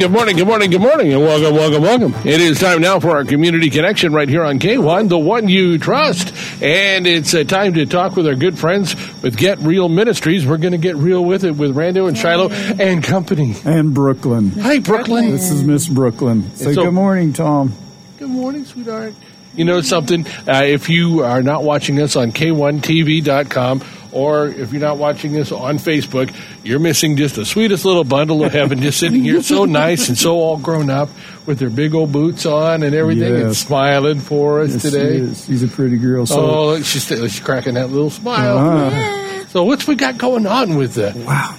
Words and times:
Good 0.00 0.12
morning, 0.12 0.36
good 0.36 0.46
morning, 0.46 0.70
good 0.70 0.80
morning, 0.80 1.12
and 1.12 1.22
welcome, 1.22 1.56
welcome, 1.56 1.82
welcome. 1.82 2.14
It 2.24 2.40
is 2.40 2.60
time 2.60 2.80
now 2.80 3.00
for 3.00 3.16
our 3.16 3.24
community 3.24 3.68
connection 3.68 4.12
right 4.12 4.28
here 4.28 4.44
on 4.44 4.60
K1, 4.60 5.08
the 5.08 5.18
one 5.18 5.48
you 5.48 5.76
trust. 5.76 6.32
And 6.62 7.04
it's 7.04 7.34
uh, 7.34 7.42
time 7.42 7.74
to 7.74 7.84
talk 7.84 8.14
with 8.14 8.28
our 8.28 8.36
good 8.36 8.56
friends 8.56 8.94
with 9.24 9.36
Get 9.36 9.58
Real 9.58 9.88
Ministries. 9.88 10.46
We're 10.46 10.58
going 10.58 10.70
to 10.70 10.78
get 10.78 10.94
real 10.94 11.24
with 11.24 11.42
it 11.42 11.56
with 11.56 11.74
Rando 11.74 12.06
and 12.06 12.16
Shiloh 12.16 12.50
and 12.52 13.02
company. 13.02 13.56
And 13.64 13.92
Brooklyn. 13.92 14.50
Hi, 14.52 14.78
Brooklyn. 14.78 15.32
This 15.32 15.50
is 15.50 15.64
Miss 15.64 15.88
Brooklyn. 15.88 16.48
Say 16.54 16.74
So- 16.74 16.84
good 16.84 16.94
morning, 16.94 17.32
Tom. 17.32 17.72
Good 18.20 18.30
morning, 18.30 18.66
sweetheart. 18.66 19.14
You 19.56 19.64
know 19.64 19.80
something? 19.80 20.24
Uh, 20.46 20.62
if 20.62 20.88
you 20.88 21.24
are 21.24 21.42
not 21.42 21.64
watching 21.64 22.00
us 22.00 22.14
on 22.14 22.30
K1TV.com 22.30 23.80
or 24.12 24.46
if 24.48 24.72
you're 24.72 24.80
not 24.80 24.98
watching 24.98 25.32
this 25.32 25.52
on 25.52 25.78
Facebook, 25.78 26.34
you're 26.64 26.78
missing 26.78 27.16
just 27.16 27.34
the 27.36 27.44
sweetest 27.44 27.84
little 27.84 28.04
bundle 28.04 28.44
of 28.44 28.52
heaven 28.52 28.80
just 28.80 28.98
sitting 28.98 29.22
here 29.22 29.42
so 29.42 29.64
nice 29.64 30.08
and 30.08 30.16
so 30.18 30.36
all 30.36 30.56
grown 30.58 30.90
up 30.90 31.08
with 31.46 31.58
their 31.58 31.70
big 31.70 31.94
old 31.94 32.12
boots 32.12 32.46
on 32.46 32.82
and 32.82 32.94
everything 32.94 33.34
and 33.36 33.56
smiling 33.56 34.20
for 34.20 34.60
us 34.60 34.72
Yes, 34.72 34.82
today. 34.82 35.18
She's 35.34 35.62
a 35.62 35.68
pretty 35.68 35.96
girl. 35.98 36.26
So, 36.26 36.36
Oh, 36.40 36.82
she's, 36.82 37.06
she's 37.06 37.40
cracking 37.40 37.74
that 37.74 37.90
little 37.90 38.10
smile. 38.10 38.58
Uh-huh. 38.58 39.44
So 39.48 39.64
what's 39.64 39.86
we 39.86 39.94
got 39.94 40.18
going 40.18 40.46
on 40.46 40.76
with 40.76 40.94
the 40.94 41.12
wow. 41.26 41.56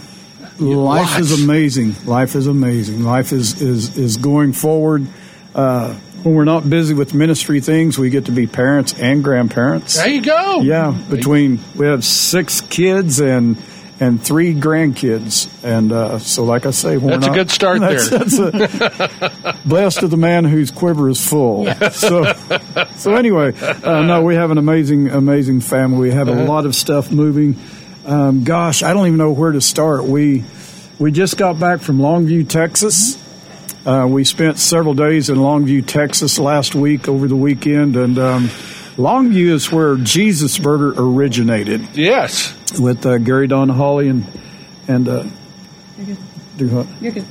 Life 0.59 1.11
lots. 1.11 1.19
is 1.19 1.43
amazing. 1.43 1.95
Life 2.05 2.35
is 2.35 2.45
amazing. 2.47 3.03
Life 3.03 3.31
is, 3.31 3.61
is, 3.61 3.97
is 3.97 4.17
going 4.17 4.51
forward. 4.53 5.07
Uh, 5.55 5.95
when 6.23 6.35
we're 6.35 6.43
not 6.45 6.69
busy 6.69 6.93
with 6.93 7.13
ministry 7.13 7.61
things, 7.61 7.97
we 7.97 8.09
get 8.09 8.25
to 8.25 8.31
be 8.31 8.47
parents 8.47 8.97
and 8.99 9.23
grandparents. 9.23 9.95
There 9.95 10.07
you 10.09 10.21
go. 10.21 10.61
Yeah, 10.61 10.91
between 11.09 11.59
we 11.75 11.85
have 11.87 12.03
six 12.03 12.61
kids 12.61 13.19
and 13.19 13.57
and 14.01 14.21
three 14.23 14.53
grandkids, 14.55 15.49
and 15.63 15.91
uh, 15.91 16.19
so 16.19 16.45
like 16.45 16.65
I 16.65 16.71
say, 16.71 16.95
when 16.95 17.07
we're 17.07 17.17
That's 17.17 17.27
a 17.27 17.31
good 17.31 17.51
start 17.51 17.79
that's- 17.81 18.09
there. 18.09 18.49
that's 18.51 19.43
a- 19.43 19.57
blessed 19.65 20.03
of 20.03 20.09
the 20.11 20.15
man 20.17 20.45
whose 20.45 20.71
quiver 20.71 21.09
is 21.09 21.19
full. 21.25 21.67
So, 21.91 22.31
so 22.95 23.15
anyway, 23.15 23.53
uh, 23.61 24.03
no, 24.03 24.21
we 24.21 24.35
have 24.35 24.51
an 24.51 24.57
amazing, 24.57 25.09
amazing 25.09 25.59
family. 25.61 25.99
We 26.09 26.11
have 26.11 26.29
Uh-huh. 26.29 26.41
a 26.41 26.45
lot 26.45 26.65
of 26.65 26.75
stuff 26.75 27.11
moving. 27.11 27.57
Um, 28.05 28.45
gosh, 28.45 28.83
I 28.83 28.93
don't 28.93 29.05
even 29.07 29.17
know 29.17 29.31
where 29.33 29.51
to 29.51 29.59
start. 29.61 30.05
We 30.05 30.45
we 30.97 31.11
just 31.11 31.35
got 31.37 31.59
back 31.59 31.81
from 31.81 31.97
Longview, 31.97 32.47
Texas. 32.47 33.18
Uh, 33.89 34.05
we 34.05 34.23
spent 34.23 34.59
several 34.59 34.93
days 34.93 35.31
in 35.31 35.37
Longview, 35.37 35.83
Texas 35.83 36.37
last 36.37 36.75
week 36.75 37.07
over 37.09 37.27
the 37.27 37.35
weekend, 37.35 37.95
and 37.95 38.19
um, 38.19 38.47
Longview 38.97 39.49
is 39.49 39.71
where 39.71 39.95
Jesus 39.95 40.59
Burger 40.59 40.93
originated 40.95 41.81
Yes. 41.97 42.53
with 42.79 43.03
uh, 43.07 43.17
Gary 43.17 43.47
Don 43.47 43.67
Holly 43.67 44.09
and 44.09 44.27
and 44.87 45.09
uh, 45.09 45.23
do 46.57 46.67
what? 46.67 46.85
You're 47.01 47.13
good. 47.13 47.25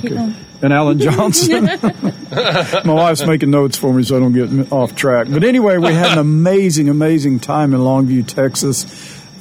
Keep 0.00 0.12
going. 0.12 0.36
and 0.62 0.72
Alan 0.72 1.00
Johnson. 1.00 1.64
My 2.30 2.82
wife's 2.84 3.26
making 3.26 3.50
notes 3.50 3.76
for 3.76 3.92
me 3.92 4.04
so 4.04 4.16
I 4.16 4.20
don't 4.20 4.32
get 4.34 4.70
off 4.70 4.94
track. 4.94 5.26
But 5.28 5.42
anyway, 5.42 5.78
we 5.78 5.92
had 5.94 6.12
an 6.12 6.18
amazing, 6.18 6.90
amazing 6.90 7.40
time 7.40 7.74
in 7.74 7.80
Longview, 7.80 8.24
Texas. 8.28 8.84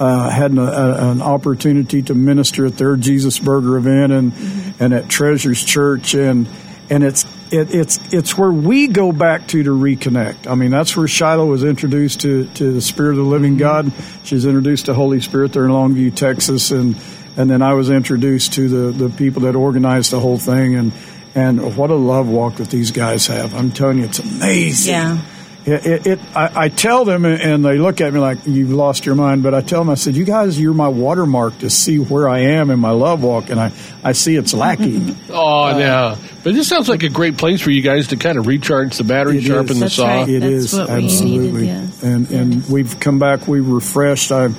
Uh, 0.02 0.32
had 0.32 0.50
an, 0.50 0.58
a, 0.58 1.12
an 1.12 1.22
opportunity 1.22 2.02
to 2.02 2.16
minister 2.16 2.66
at 2.66 2.76
their 2.76 2.96
Jesus 2.96 3.38
Burger 3.38 3.78
event 3.78 4.12
and 4.12 4.34
and 4.80 4.94
at 4.96 5.08
Treasures 5.10 5.64
Church 5.64 6.16
and 6.16 6.48
and 6.90 7.04
it's 7.04 7.24
it, 7.54 7.74
it's 7.74 8.14
it's 8.14 8.38
where 8.38 8.52
we 8.52 8.88
go 8.88 9.12
back 9.12 9.48
to 9.48 9.64
to 9.64 9.70
reconnect. 9.70 10.48
I 10.48 10.56
mean, 10.56 10.72
that's 10.72 10.96
where 10.98 11.08
Shiloh 11.08 11.46
was 11.46 11.64
introduced 11.64 12.22
to 12.22 12.46
to 12.56 12.74
the 12.74 12.82
Spirit 12.82 13.12
of 13.12 13.18
the 13.18 13.24
Living 13.24 13.58
God. 13.58 13.92
She's 14.24 14.46
introduced 14.46 14.88
to 14.88 14.94
Holy 14.94 15.22
Spirit 15.22 15.54
there 15.54 15.66
in 15.66 15.72
Longview, 15.72 16.16
Texas, 16.16 16.72
and 16.72 16.96
and 17.38 17.50
then 17.50 17.62
I 17.62 17.74
was 17.74 17.90
introduced 17.90 18.54
to 18.54 18.68
the 18.68 19.08
the 19.08 19.16
people 19.16 19.44
that 19.44 19.56
organized 19.56 20.12
the 20.12 20.20
whole 20.20 20.38
thing 20.38 20.76
and 20.76 20.92
and 21.34 21.78
what 21.78 21.92
a 21.92 21.96
love 21.96 22.28
walk 22.28 22.56
that 22.56 22.70
these 22.70 22.92
guys 22.92 23.28
have. 23.28 23.54
I'm 23.54 23.72
telling 23.72 24.00
you, 24.00 24.06
it's 24.06 24.20
amazing. 24.20 24.94
Yeah. 24.94 25.22
It, 25.64 25.86
it, 25.86 26.08
it 26.08 26.20
I, 26.36 26.64
I 26.66 26.70
tell 26.70 27.06
them, 27.06 27.24
and 27.24 27.64
they 27.64 27.78
look 27.78 28.02
at 28.02 28.12
me 28.14 28.20
like 28.20 28.40
you've 28.48 28.72
lost 28.72 29.06
your 29.06 29.14
mind. 29.14 29.44
But 29.44 29.54
I 29.54 29.62
tell 29.62 29.80
them, 29.80 29.92
I 29.92 29.94
said, 29.96 30.16
"You 30.16 30.26
guys, 30.26 30.60
you're 30.60 30.74
my 30.74 30.88
watermark 30.88 31.60
to 31.60 31.70
see 31.70 31.98
where 32.00 32.28
I 32.28 32.40
am 32.40 32.72
in 32.72 32.80
my 32.80 32.90
love 32.90 33.22
walk, 33.22 33.50
and 33.52 33.60
I, 33.60 33.72
I 34.04 34.14
see 34.14 34.36
it's 34.36 34.54
lacking." 34.54 35.16
Oh, 35.34 35.78
yeah. 35.78 36.18
But 36.44 36.56
this 36.56 36.68
sounds 36.68 36.90
like 36.90 37.04
a 37.04 37.10
great 37.10 37.38
place 37.38 37.62
for 37.62 37.70
you 37.72 37.82
guys 37.82 38.08
to 38.08 38.18
kind 38.18 38.38
of 38.40 38.48
recharge 38.48 38.98
the 38.98 39.04
battery, 39.04 39.38
It 39.38 39.44
sharpen 39.44 39.70
is. 39.70 39.80
the 39.80 39.86
That's 39.86 39.96
saw. 39.96 40.08
right. 40.08 40.28
It 40.30 40.40
That's 40.42 40.52
is 40.54 40.74
what 40.74 40.90
we 40.90 40.94
absolutely, 41.06 41.62
needed, 41.62 41.66
yes. 41.68 42.04
and 42.04 42.32
and 42.32 42.66
we've 42.68 43.00
come 43.00 43.20
back. 43.20 43.48
We 43.48 43.60
refreshed. 43.60 44.32
I, 44.32 44.50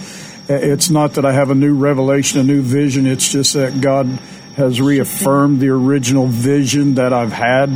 it's 0.49 0.89
not 0.91 1.15
that 1.15 1.25
I 1.25 1.33
have 1.33 1.51
a 1.51 1.55
new 1.55 1.75
revelation, 1.75 2.41
a 2.41 2.45
new 2.45 2.63
vision. 2.63 3.07
It's 3.07 3.31
just 3.31 3.55
that 3.55 3.81
God 3.81 4.07
has 4.57 4.81
reaffirmed 4.81 5.61
the 5.61 5.69
original 5.69 6.27
vision 6.27 6.95
that 6.95 7.13
I've 7.13 7.33
had. 7.33 7.71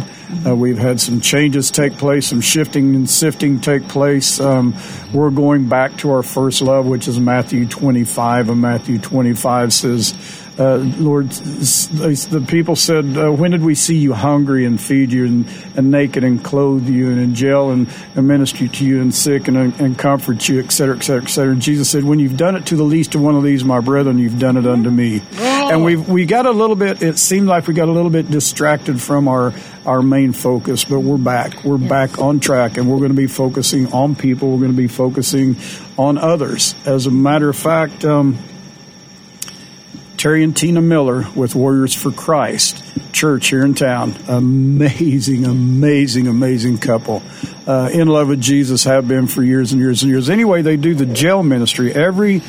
Uh, 0.47 0.55
we've 0.55 0.79
had 0.79 1.01
some 1.01 1.21
changes 1.21 1.71
take 1.71 1.95
place, 1.95 2.27
some 2.27 2.41
shifting 2.41 2.95
and 2.95 3.09
sifting 3.09 3.61
take 3.61 3.89
place. 3.89 4.41
Um, 4.41 4.75
we're 5.13 5.31
going 5.31 5.69
back 5.69 5.97
to 5.99 6.11
our 6.11 6.23
first 6.23 6.61
love, 6.61 6.87
which 6.87 7.09
is 7.09 7.19
Matthew 7.19 7.67
25. 7.67 8.51
And 8.51 8.61
Matthew 8.61 8.99
25 8.99 9.73
says, 9.73 10.43
uh, 10.59 10.77
Lord, 10.99 11.29
the 11.29 12.45
people 12.49 12.77
said, 12.77 13.17
uh, 13.17 13.31
When 13.31 13.51
did 13.51 13.63
we 13.63 13.75
see 13.75 13.99
you 13.99 14.15
hungry 14.15 14.65
and 14.65 14.81
feed 14.81 15.13
you, 15.13 15.27
and, 15.27 15.47
and 15.77 15.91
naked 15.91 16.25
and 16.25 16.43
clothe 16.43 16.89
you, 16.89 17.11
and 17.11 17.21
in 17.21 17.35
jail 17.35 17.71
and, 17.71 17.89
and 18.15 18.27
minister 18.27 18.67
to 18.67 18.85
you, 18.85 19.03
and 19.03 19.15
sick 19.15 19.49
and, 19.49 19.57
and 19.79 19.99
comfort 19.99 20.49
you, 20.49 20.61
et 20.61 20.73
cetera, 20.73 20.97
et 20.97 21.03
cetera, 21.03 21.23
et 21.23 21.29
cetera? 21.29 21.53
And 21.53 21.61
Jesus 21.61 21.91
said, 21.91 22.05
When 22.05 22.19
you've 22.19 22.39
done 22.39 22.57
it 22.57 22.65
to 22.67 22.77
the 22.77 22.85
least 22.85 23.15
of 23.15 23.21
one 23.21 23.35
of 23.35 23.43
these, 23.43 23.65
my 23.65 23.81
brethren, 23.81 24.19
you've 24.19 24.39
done 24.39 24.57
it 24.57 24.67
unto 24.67 24.91
me. 24.91 25.21
And 25.73 25.85
we 25.85 25.97
we 25.97 26.25
got 26.27 26.47
a 26.47 26.51
little 26.51 26.77
bit, 26.77 27.03
it 27.03 27.19
seemed 27.19 27.49
like 27.49 27.67
we 27.67 27.75
got 27.75 27.89
a 27.89 27.93
little 27.93 28.11
bit 28.11 28.31
distracted 28.31 29.01
from 29.01 29.29
our, 29.29 29.53
our 29.85 30.03
main 30.03 30.33
focus, 30.33 30.85
but 30.85 31.01
we're 31.01 31.17
back. 31.17 31.65
We're 31.65 31.79
back 31.79 32.19
on 32.19 32.41
track, 32.41 32.77
and 32.77 32.91
we're 32.91 32.99
going 32.99 33.11
to 33.11 33.17
be 33.17 33.27
focusing 33.27 33.93
on 33.93 34.15
people. 34.15 34.53
We're 34.53 34.61
going 34.61 34.73
to 34.73 34.77
be 34.77 34.89
focusing 34.89 35.57
on 35.99 36.19
others. 36.19 36.75
As 36.87 37.07
a 37.07 37.11
matter 37.11 37.49
of 37.49 37.57
fact, 37.57 38.05
um, 38.05 38.39
Terry 40.17 40.45
and 40.45 40.57
Tina 40.57 40.81
Miller 40.81 41.27
with 41.35 41.55
Warriors 41.55 41.95
for 41.95 42.11
Christ 42.11 42.83
Church 43.13 43.49
here 43.49 43.65
in 43.65 43.75
town. 43.75 44.15
Amazing, 44.29 45.47
amazing, 45.47 46.27
amazing 46.27 46.79
couple. 46.79 47.23
Uh, 47.67 47.91
in 47.93 48.09
love 48.09 48.29
with 48.29 48.41
Jesus, 48.41 48.85
have 48.85 49.09
been 49.09 49.27
for 49.27 49.43
years 49.43 49.73
and 49.73 49.81
years 49.81 50.03
and 50.03 50.11
years. 50.11 50.31
Anyway, 50.31 50.63
they 50.63 50.77
do 50.77 50.95
the 50.95 51.07
jail 51.07 51.43
ministry 51.43 51.93
every 51.93 52.43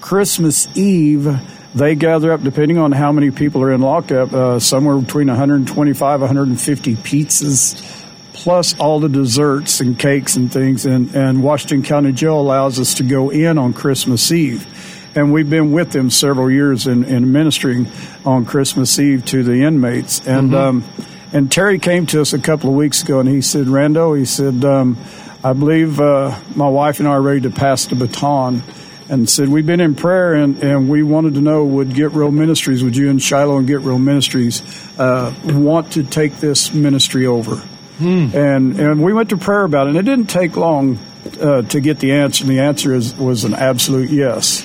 Christmas 0.00 0.66
Eve. 0.76 1.26
They 1.74 1.96
gather 1.96 2.32
up, 2.32 2.42
depending 2.42 2.78
on 2.78 2.92
how 2.92 3.10
many 3.10 3.30
people 3.30 3.62
are 3.62 3.72
in 3.72 3.80
lockup, 3.80 4.32
uh, 4.32 4.60
somewhere 4.60 4.96
between 4.96 5.26
125, 5.26 6.20
150 6.20 6.94
pizzas 6.96 8.00
plus 8.32 8.78
all 8.78 9.00
the 9.00 9.08
desserts 9.08 9.80
and 9.80 9.98
cakes 9.98 10.36
and 10.36 10.52
things. 10.52 10.86
And, 10.86 11.14
and 11.14 11.42
Washington 11.42 11.82
County 11.82 12.12
Jail 12.12 12.38
allows 12.38 12.78
us 12.78 12.94
to 12.94 13.02
go 13.02 13.30
in 13.30 13.58
on 13.58 13.72
Christmas 13.72 14.30
Eve. 14.30 14.70
And 15.16 15.32
we've 15.32 15.48
been 15.48 15.72
with 15.72 15.92
them 15.92 16.10
several 16.10 16.50
years 16.50 16.86
in, 16.86 17.04
in 17.04 17.32
ministering 17.32 17.88
on 18.24 18.44
Christmas 18.44 18.98
Eve 18.98 19.24
to 19.26 19.42
the 19.42 19.62
inmates. 19.62 20.26
And 20.26 20.54
um, 20.54 20.84
and 21.34 21.50
Terry 21.50 21.80
came 21.80 22.06
to 22.06 22.20
us 22.20 22.32
a 22.32 22.38
couple 22.38 22.70
of 22.70 22.76
weeks 22.76 23.02
ago, 23.02 23.18
and 23.18 23.28
he 23.28 23.42
said, 23.42 23.66
"Rando," 23.66 24.16
he 24.16 24.24
said, 24.24 24.64
um, 24.64 24.96
"I 25.42 25.52
believe 25.52 26.00
uh, 26.00 26.38
my 26.54 26.68
wife 26.68 27.00
and 27.00 27.08
I 27.08 27.12
are 27.12 27.22
ready 27.22 27.40
to 27.42 27.50
pass 27.50 27.86
the 27.86 27.96
baton." 27.96 28.62
And 29.08 29.28
said, 29.28 29.48
"We've 29.48 29.66
been 29.66 29.80
in 29.80 29.94
prayer, 29.94 30.34
and, 30.34 30.62
and 30.62 30.88
we 30.88 31.02
wanted 31.02 31.34
to 31.34 31.40
know 31.40 31.64
would 31.64 31.94
Get 31.94 32.12
Real 32.12 32.30
Ministries, 32.30 32.82
would 32.82 32.96
you 32.96 33.10
and 33.10 33.20
Shiloh 33.20 33.58
and 33.58 33.66
Get 33.66 33.80
Real 33.80 33.98
Ministries 33.98 34.62
uh, 34.98 35.34
want 35.44 35.92
to 35.92 36.02
take 36.02 36.36
this 36.36 36.72
ministry 36.72 37.26
over?" 37.26 37.62
and 38.00 38.80
and 38.80 39.04
we 39.04 39.12
went 39.12 39.30
to 39.30 39.36
prayer 39.36 39.64
about 39.64 39.86
it. 39.86 39.90
And 39.90 39.98
it 39.98 40.02
didn't 40.02 40.30
take 40.30 40.56
long 40.56 40.98
uh, 41.40 41.62
to 41.62 41.80
get 41.80 41.98
the 42.00 42.12
answer. 42.12 42.44
And 42.44 42.50
the 42.50 42.60
answer 42.60 42.94
is 42.94 43.14
was 43.14 43.44
an 43.44 43.54
absolute 43.54 44.10
yes. 44.10 44.62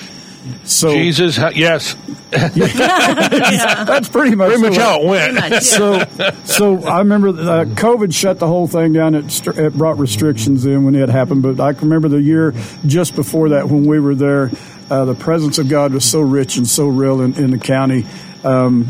So 0.64 0.92
Jesus, 0.92 1.36
ha- 1.36 1.52
yes. 1.54 1.94
that's 2.30 4.08
pretty 4.08 4.34
much 4.36 4.48
Pretty 4.48 4.62
much 4.62 4.72
way- 4.72 4.82
how 4.82 5.00
it 5.02 5.06
went. 5.06 5.34
Much, 5.34 5.62
so 5.62 5.94
yeah. 6.18 6.30
so 6.44 6.82
I 6.84 6.98
remember 6.98 7.28
uh, 7.28 7.64
COVID 7.66 8.14
shut 8.14 8.38
the 8.38 8.46
whole 8.46 8.66
thing 8.66 8.92
down. 8.92 9.14
It, 9.14 9.30
str- 9.30 9.58
it 9.60 9.74
brought 9.74 9.98
restrictions 9.98 10.64
in 10.64 10.84
when 10.84 10.94
it 10.94 11.08
happened. 11.08 11.42
But 11.42 11.60
I 11.60 11.72
can 11.72 11.88
remember 11.88 12.08
the 12.08 12.22
year 12.22 12.54
just 12.86 13.14
before 13.16 13.50
that 13.50 13.68
when 13.68 13.84
we 13.86 14.00
were 14.00 14.14
there. 14.14 14.50
Uh, 14.90 15.04
the 15.04 15.14
presence 15.14 15.58
of 15.58 15.68
God 15.68 15.92
was 15.92 16.04
so 16.04 16.20
rich 16.20 16.56
and 16.56 16.66
so 16.66 16.88
real 16.88 17.20
in, 17.20 17.34
in 17.34 17.50
the 17.52 17.58
county. 17.58 18.06
Um, 18.42 18.88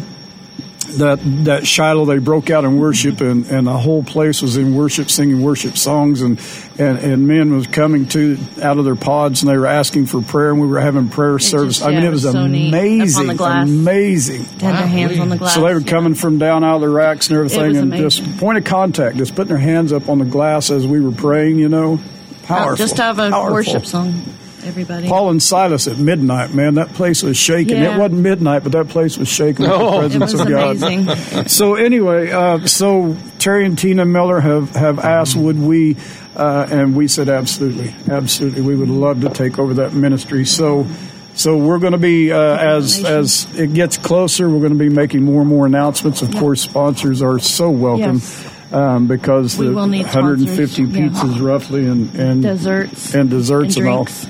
that 0.98 1.18
that 1.44 1.66
Shiloh 1.66 2.04
they 2.04 2.18
broke 2.18 2.50
out 2.50 2.64
in 2.64 2.78
worship 2.78 3.20
and, 3.20 3.46
and 3.46 3.66
the 3.66 3.76
whole 3.76 4.02
place 4.02 4.42
was 4.42 4.56
in 4.56 4.74
worship 4.74 5.10
singing 5.10 5.42
worship 5.42 5.76
songs 5.76 6.22
and, 6.22 6.40
and 6.78 6.98
and 6.98 7.26
men 7.28 7.52
was 7.54 7.66
coming 7.66 8.06
to 8.08 8.36
out 8.62 8.78
of 8.78 8.84
their 8.84 8.96
pods 8.96 9.42
and 9.42 9.50
they 9.50 9.56
were 9.56 9.66
asking 9.66 10.06
for 10.06 10.20
prayer 10.22 10.50
and 10.50 10.60
we 10.60 10.66
were 10.66 10.80
having 10.80 11.08
prayer 11.08 11.38
service. 11.38 11.78
just- 11.78 11.86
I 11.86 11.90
mean 11.92 12.02
yeah, 12.02 12.08
it 12.08 12.10
was 12.10 12.24
it 12.24 12.28
was 12.28 12.34
so 12.34 12.46
neat. 12.46 12.68
Up 12.68 12.74
on 12.74 12.80
the 12.82 12.88
amazing, 12.98 13.36
glass. 13.36 13.68
amazing. 13.68 14.44
To 14.58 14.64
have 14.66 14.78
their 14.78 14.86
hands 14.86 15.18
on 15.18 15.28
the 15.28 15.36
glass. 15.36 15.54
So 15.54 15.62
they 15.66 15.74
were 15.74 15.80
yeah. 15.80 15.86
coming 15.90 16.14
from 16.14 16.38
down 16.38 16.64
out 16.64 16.76
of 16.76 16.80
the 16.82 16.88
racks 16.88 17.28
and 17.28 17.36
everything, 17.36 17.76
and 17.76 17.92
amazing. 17.92 18.24
just 18.26 18.38
point 18.38 18.58
of 18.58 18.64
contact, 18.64 19.16
just 19.16 19.34
putting 19.34 19.48
their 19.48 19.58
hands 19.58 19.92
up 19.92 20.08
on 20.08 20.18
the 20.18 20.24
glass 20.24 20.70
as 20.70 20.86
we 20.86 21.00
were 21.00 21.12
praying. 21.12 21.58
You 21.58 21.68
know, 21.68 21.98
Oh, 22.00 22.46
powerful. 22.46 22.76
just 22.76 22.96
to 22.96 23.02
have 23.02 23.18
a 23.20 23.30
powerful. 23.30 23.54
worship 23.54 23.86
song. 23.86 24.22
Everybody. 24.64 25.08
Paul 25.08 25.30
and 25.30 25.42
Silas 25.42 25.86
at 25.88 25.98
midnight, 25.98 26.54
man, 26.54 26.74
that 26.74 26.88
place 26.90 27.22
was 27.22 27.36
shaking. 27.36 27.76
Yeah. 27.78 27.94
It 27.94 27.98
wasn't 27.98 28.20
midnight, 28.22 28.62
but 28.62 28.72
that 28.72 28.88
place 28.88 29.16
was 29.18 29.28
shaking 29.28 29.64
with 29.66 29.72
Oh. 29.74 30.00
the 30.00 30.06
it 30.06 30.18
presence 30.18 30.32
was 30.32 30.40
of 30.42 30.48
God. 30.48 30.76
amazing. 30.76 31.44
So 31.48 31.74
anyway, 31.74 32.30
uh, 32.30 32.66
so 32.66 33.16
Terry 33.38 33.64
and 33.66 33.78
Tina 33.78 34.04
Miller 34.04 34.40
have, 34.40 34.70
have 34.70 34.98
asked, 34.98 35.36
would 35.36 35.58
we, 35.58 35.96
uh, 36.36 36.66
and 36.70 36.94
we 36.94 37.08
said 37.08 37.28
absolutely, 37.28 37.94
absolutely, 38.08 38.62
we 38.62 38.76
would 38.76 38.88
love 38.88 39.20
to 39.22 39.30
take 39.30 39.58
over 39.58 39.74
that 39.74 39.92
ministry. 39.94 40.44
So, 40.44 40.86
so 41.34 41.56
we're 41.56 41.78
going 41.78 41.92
to 41.92 41.98
be 41.98 42.32
uh, 42.32 42.38
as 42.38 43.04
as 43.04 43.46
it 43.58 43.72
gets 43.72 43.96
closer, 43.96 44.48
we're 44.50 44.58
going 44.60 44.72
to 44.72 44.78
be 44.78 44.88
making 44.90 45.22
more 45.22 45.40
and 45.40 45.48
more 45.48 45.64
announcements. 45.66 46.22
Of 46.22 46.34
course, 46.36 46.60
sponsors 46.60 47.22
are 47.22 47.38
so 47.38 47.70
welcome. 47.70 48.16
Yes. 48.16 48.56
Um, 48.72 49.08
because 49.08 49.58
We 49.58 49.66
the 49.66 49.72
150 49.72 50.46
sponsors, 50.46 50.78
yeah. 50.78 51.08
pizzas 51.08 51.42
roughly 51.44 51.86
and, 51.86 52.14
and 52.14 52.42
Desserts 52.42 53.14
and 53.14 53.28
desserts 53.28 53.76
and, 53.76 53.86
and 53.86 53.94
all. 53.96 54.04
drinks. 54.04 54.26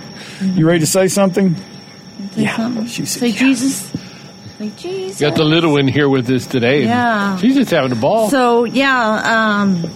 You 0.42 0.66
ready 0.66 0.80
to 0.80 0.86
say 0.86 1.08
something? 1.08 1.54
Say 2.32 2.42
Yeah, 2.42 2.56
something. 2.56 2.86
she 2.86 3.04
said 3.06 3.20
Say 3.20 3.26
yeah. 3.28 3.38
Jesus. 3.38 3.76
Say 4.58 4.70
Jesus. 4.76 5.20
Got 5.20 5.36
the 5.36 5.44
little 5.44 5.72
one 5.72 5.86
here 5.88 6.08
with 6.08 6.28
us 6.30 6.46
today. 6.46 6.84
Yeah. 6.84 7.36
She's 7.38 7.54
just 7.54 7.70
having 7.70 7.92
a 7.92 7.96
ball. 7.96 8.28
So 8.30 8.64
yeah, 8.64 9.62
um, 9.62 9.90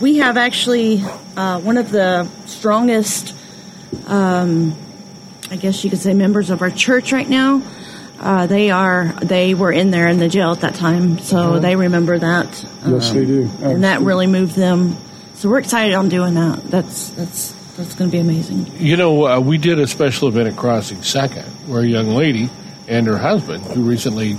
we 0.00 0.18
have 0.18 0.36
actually 0.36 1.02
uh, 1.36 1.60
one 1.60 1.76
of 1.78 1.90
the 1.90 2.24
strongest, 2.46 3.34
um, 4.06 4.74
I 5.50 5.56
guess 5.56 5.82
you 5.82 5.90
could 5.90 5.98
say, 6.00 6.14
members 6.14 6.50
of 6.50 6.62
our 6.62 6.70
church 6.70 7.12
right 7.12 7.28
now. 7.28 7.62
Uh, 8.22 8.46
they 8.46 8.70
are 8.70 9.12
they 9.20 9.52
were 9.54 9.72
in 9.72 9.90
there 9.90 10.06
in 10.06 10.18
the 10.18 10.28
jail 10.28 10.52
at 10.52 10.60
that 10.60 10.74
time, 10.76 11.18
so 11.18 11.58
they 11.58 11.74
remember 11.74 12.18
that. 12.18 12.64
Yes, 12.86 13.10
they 13.10 13.24
do. 13.24 13.50
and 13.60 13.82
that 13.84 14.00
really 14.00 14.26
moved 14.28 14.54
them. 14.54 14.96
So 15.34 15.48
we're 15.48 15.58
excited 15.58 15.94
on 15.94 16.08
doing 16.08 16.34
that. 16.34 16.62
That's 16.64 17.08
that's 17.10 17.52
that's 17.76 17.94
going 17.94 18.10
to 18.10 18.16
be 18.16 18.20
amazing. 18.20 18.66
You 18.78 18.96
know, 18.96 19.26
uh, 19.26 19.40
we 19.40 19.58
did 19.58 19.80
a 19.80 19.86
special 19.86 20.28
event 20.28 20.48
at 20.48 20.56
Crossing 20.56 21.02
Second 21.02 21.46
where 21.66 21.80
a 21.82 21.86
young 21.86 22.08
lady 22.08 22.48
and 22.86 23.06
her 23.06 23.18
husband, 23.18 23.64
who 23.64 23.82
recently 23.82 24.36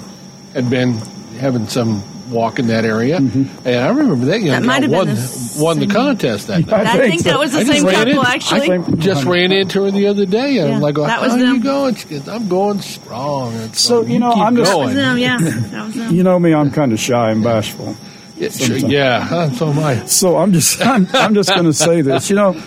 had 0.54 0.70
been 0.70 0.94
having 1.40 1.68
some 1.68 2.04
walk 2.30 2.60
in 2.60 2.68
that 2.68 2.86
area, 2.86 3.18
and 3.18 3.50
I 3.66 3.90
remember 3.90 4.26
that 4.28 4.42
young 4.42 4.64
That 4.66 4.82
girl 4.82 4.90
won, 4.92 5.08
the 5.08 5.58
won 5.60 5.80
the 5.80 5.88
contest 5.88 6.48
that 6.48 6.66
night. 6.68 6.74
I, 6.88 6.92
think 6.98 7.04
think 7.04 7.22
so. 7.24 7.30
that 7.32 7.40
was 7.40 7.52
the 7.52 7.60
I 7.60 7.64
same 7.64 7.84
couple 7.84 8.12
in- 8.22 8.26
actually. 8.26 8.72
I 8.72 8.78
Just 8.98 9.26
ran 9.26 9.52
into 9.52 9.84
her 9.84 9.92
the 9.92 10.08
other 10.08 10.26
day, 10.26 10.58
and 10.60 10.70
Yeah, 10.70 10.76
I'm 10.76 10.82
like, 10.82 10.96
that 10.96 11.10
"How 11.10 11.22
was 11.24 11.34
are 11.34 11.38
you 11.40 11.46
them. 11.46 11.60
going?" 11.62 11.96
She 11.96 12.08
goes, 12.08 12.28
"I'm 12.28 12.48
going 12.48 12.80
strong." 12.82 13.54
And 13.56 13.76
So, 13.76 14.02
you 14.04 14.20
know, 14.20 14.34
keep 14.34 14.44
I'm 14.44 14.56
just- 14.56 14.72
that 14.72 14.76
going. 14.76 14.86
was 14.88 14.96
them. 14.96 15.18
Yeah, 15.18 15.38
that 15.40 15.86
was 15.86 15.96
them. 15.96 16.14
You 16.16 16.24
know 16.24 16.40
me, 16.40 16.54
I'm 16.54 16.72
kind 16.72 16.94
of 16.94 17.00
shy 17.00 17.32
and 17.32 17.44
bashful. 17.44 17.96
Yeah, 18.38 18.50
sure, 18.50 18.78
yeah, 18.78 19.50
so 19.52 19.70
am 19.70 19.80
I. 19.80 20.06
So 20.06 20.38
I'm 20.38 20.54
just 20.54 20.82
I'm, 20.86 21.08
I'm 21.14 21.34
just 21.36 21.50
going 21.50 21.66
to 21.66 21.74
say 21.74 22.02
this. 22.02 22.30
You 22.30 22.36
know, 22.36 22.62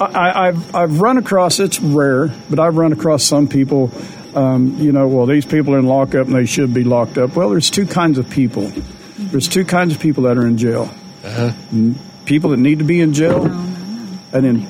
I, 0.00 0.48
I've 0.48 0.74
I've 0.74 1.00
run 1.00 1.18
across 1.18 1.60
it's 1.60 1.78
rare, 1.80 2.28
but 2.50 2.58
I've 2.58 2.76
run 2.76 2.92
across 2.92 3.22
some 3.22 3.48
people. 3.48 3.90
Um, 4.34 4.76
you 4.80 4.90
know, 4.90 5.06
well, 5.06 5.26
these 5.26 5.46
people 5.46 5.74
are 5.74 5.78
in 5.78 5.86
lockup 5.86 6.26
and 6.26 6.34
they 6.34 6.44
should 6.46 6.74
be 6.74 6.82
locked 6.82 7.18
up. 7.18 7.36
Well, 7.36 7.50
there's 7.50 7.70
two 7.70 7.86
kinds 7.86 8.18
of 8.18 8.28
people. 8.28 8.72
There's 9.34 9.48
two 9.48 9.64
kinds 9.64 9.92
of 9.92 9.98
people 10.00 10.22
that 10.24 10.38
are 10.38 10.46
in 10.46 10.58
jail. 10.58 10.88
Mm, 11.24 11.96
People 12.24 12.50
that 12.50 12.58
need 12.58 12.78
to 12.78 12.84
be 12.84 13.00
in 13.00 13.12
jail, 13.14 13.44
and 13.46 14.44
then 14.44 14.68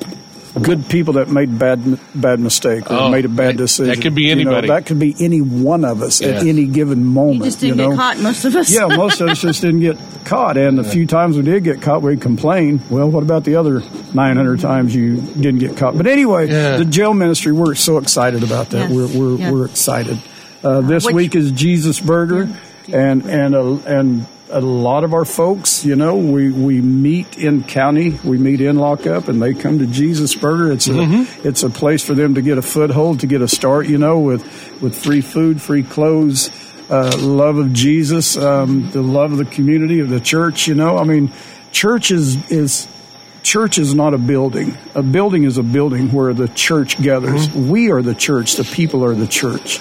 good 0.59 0.89
people 0.89 1.13
that 1.13 1.29
made 1.29 1.59
bad 1.59 1.99
bad 2.15 2.39
mistake 2.39 2.89
or 2.89 2.95
Oh, 2.95 3.09
made 3.09 3.25
a 3.25 3.29
bad 3.29 3.49
that- 3.49 3.57
decision. 3.57 3.93
that 3.93 4.01
could 4.01 4.15
be 4.15 4.23
You 4.23 4.35
know, 4.35 4.41
anybody. 4.53 4.67
that 4.69 4.87
could 4.87 4.97
be 4.97 5.15
any 5.19 5.39
one 5.39 5.85
of 5.85 6.01
us 6.01 6.19
Yes. 6.19 6.41
at 6.41 6.47
any 6.47 6.65
given 6.65 7.05
moment. 7.05 7.37
You 7.37 7.43
just 7.43 7.59
didn't 7.59 7.77
know? 7.77 7.89
get 7.91 7.97
caught, 7.99 8.19
most 8.21 8.43
of 8.43 8.55
us. 8.55 8.73
yeah, 8.73 8.87
most 8.87 9.21
of 9.21 9.29
us 9.29 9.39
just 9.41 9.61
didn't 9.61 9.81
get 9.81 9.97
caught. 10.25 10.57
And 10.57 10.79
the 10.79 10.83
few 10.83 11.05
times 11.05 11.37
we 11.37 11.43
did 11.43 11.63
get 11.63 11.79
caught, 11.81 12.01
we 12.01 12.17
complained. 12.17 12.79
Well, 12.89 13.07
what 13.11 13.21
about 13.21 13.43
the 13.43 13.57
other 13.57 13.83
900 14.15 14.59
times 14.61 14.95
you 14.95 15.17
didn't 15.17 15.59
get 15.59 15.77
caught? 15.77 15.95
But 15.95 16.07
anyway, 16.07 16.49
Yeah. 16.49 16.77
the 16.77 16.85
jail 16.85 17.13
ministry, 17.13 17.51
we're 17.51 17.75
so 17.75 17.99
excited 17.99 18.41
about 18.41 18.71
that. 18.71 18.89
Yes, 18.89 18.91
We're, 18.91 19.07
we're, 19.19 19.37
yes. 19.37 19.51
we're 19.53 19.65
excited. 19.65 20.17
Uh, 20.63 20.81
this 20.81 21.05
which- 21.05 21.13
week 21.15 21.35
is 21.35 21.51
Jesus 21.51 21.99
Burger, 21.99 22.49
and 22.91 23.23
and 23.27 23.53
a, 23.55 23.77
and 23.85 24.25
a 24.49 24.61
lot 24.61 25.03
of 25.03 25.13
our 25.13 25.25
folks, 25.25 25.83
you 25.83 25.95
know, 25.95 26.15
we, 26.17 26.51
we 26.51 26.79
meet 26.81 27.37
in 27.37 27.63
county, 27.63 28.11
we 28.23 28.37
meet 28.37 28.61
in 28.61 28.77
lockup, 28.77 29.27
and 29.27 29.41
they 29.41 29.53
come 29.53 29.79
to 29.79 29.87
Jesus 29.87 30.35
Burger. 30.35 30.71
It's 30.71 30.87
a 30.87 30.91
Mm-hmm. 30.91 31.47
it's 31.47 31.63
a 31.63 31.69
place 31.69 32.03
for 32.03 32.13
them 32.13 32.35
to 32.35 32.41
get 32.41 32.57
a 32.57 32.61
foothold, 32.61 33.21
to 33.21 33.27
get 33.27 33.41
a 33.41 33.47
start, 33.47 33.87
you 33.87 33.97
know, 33.97 34.19
with 34.19 34.43
with 34.81 34.95
free 34.95 35.21
food, 35.21 35.61
free 35.61 35.83
clothes, 35.83 36.49
uh, 36.91 37.15
love 37.19 37.57
of 37.57 37.73
Jesus, 37.73 38.37
um, 38.37 38.91
the 38.91 39.01
love 39.01 39.31
of 39.31 39.37
the 39.39 39.45
community 39.45 39.99
of 39.99 40.09
the 40.09 40.19
church. 40.19 40.67
You 40.67 40.75
know, 40.75 40.97
I 40.97 41.03
mean, 41.05 41.31
church 41.71 42.11
is 42.11 42.51
is 42.51 42.87
church 43.41 43.77
is 43.79 43.93
not 43.95 44.13
a 44.13 44.17
building. 44.19 44.77
A 44.93 45.01
building 45.03 45.43
is 45.43 45.57
a 45.57 45.63
building 45.63 46.11
where 46.11 46.33
the 46.33 46.47
church 46.49 47.01
gathers. 47.01 47.51
We 47.53 47.91
are 47.91 48.01
the 48.03 48.15
church. 48.15 48.55
The 48.55 48.63
people 48.63 49.03
are 49.03 49.15
the 49.15 49.27
church. 49.27 49.79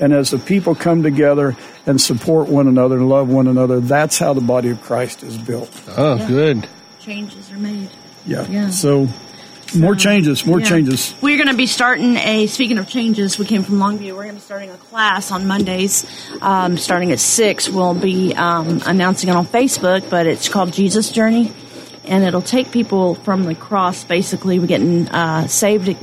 And 0.00 0.12
as 0.12 0.30
the 0.30 0.38
people 0.38 0.74
come 0.74 1.02
together 1.02 1.56
and 1.86 2.00
support 2.00 2.48
one 2.48 2.68
another 2.68 2.96
and 2.98 3.08
love 3.08 3.28
one 3.28 3.48
another, 3.48 3.80
that's 3.80 4.18
how 4.18 4.32
the 4.32 4.40
body 4.40 4.70
of 4.70 4.80
Christ 4.82 5.22
is 5.22 5.36
built. 5.36 5.70
Oh, 5.96 6.14
Yeah. 6.16 6.28
good. 6.28 6.66
Changes 7.00 7.50
are 7.50 7.58
made. 7.58 7.88
Yeah. 8.26 8.46
Yeah. 8.48 8.70
So 8.70 9.08
more 9.74 9.96
changes, 9.96 10.46
more 10.46 10.60
Yeah. 10.60 10.66
changes. 10.66 11.14
We're 11.20 11.36
going 11.36 11.48
to 11.48 11.56
be 11.56 11.66
starting 11.66 12.16
a. 12.16 12.46
Speaking 12.46 12.78
of 12.78 12.88
changes, 12.88 13.38
we 13.38 13.44
came 13.44 13.62
from 13.64 13.78
Longview. 13.80 14.12
We're 14.12 14.24
going 14.24 14.28
to 14.30 14.34
be 14.34 14.40
starting 14.40 14.70
a 14.70 14.76
class 14.76 15.32
on 15.32 15.46
Mondays, 15.48 16.06
um, 16.42 16.76
starting 16.76 17.10
at 17.10 17.18
six. 17.18 17.68
We'll 17.68 17.94
be 17.94 18.34
um, 18.36 18.80
announcing 18.86 19.30
it 19.30 19.36
on 19.36 19.46
Facebook, 19.46 20.08
but 20.10 20.26
it's 20.26 20.48
called 20.48 20.72
Jesus 20.72 21.10
Journey, 21.10 21.50
and 22.04 22.22
it'll 22.24 22.40
take 22.40 22.70
people 22.70 23.16
from 23.16 23.44
the 23.44 23.54
cross. 23.54 24.04
Basically, 24.04 24.58
we're 24.60 24.66
getting 24.66 25.08
uh, 25.08 25.48
saved, 25.48 25.96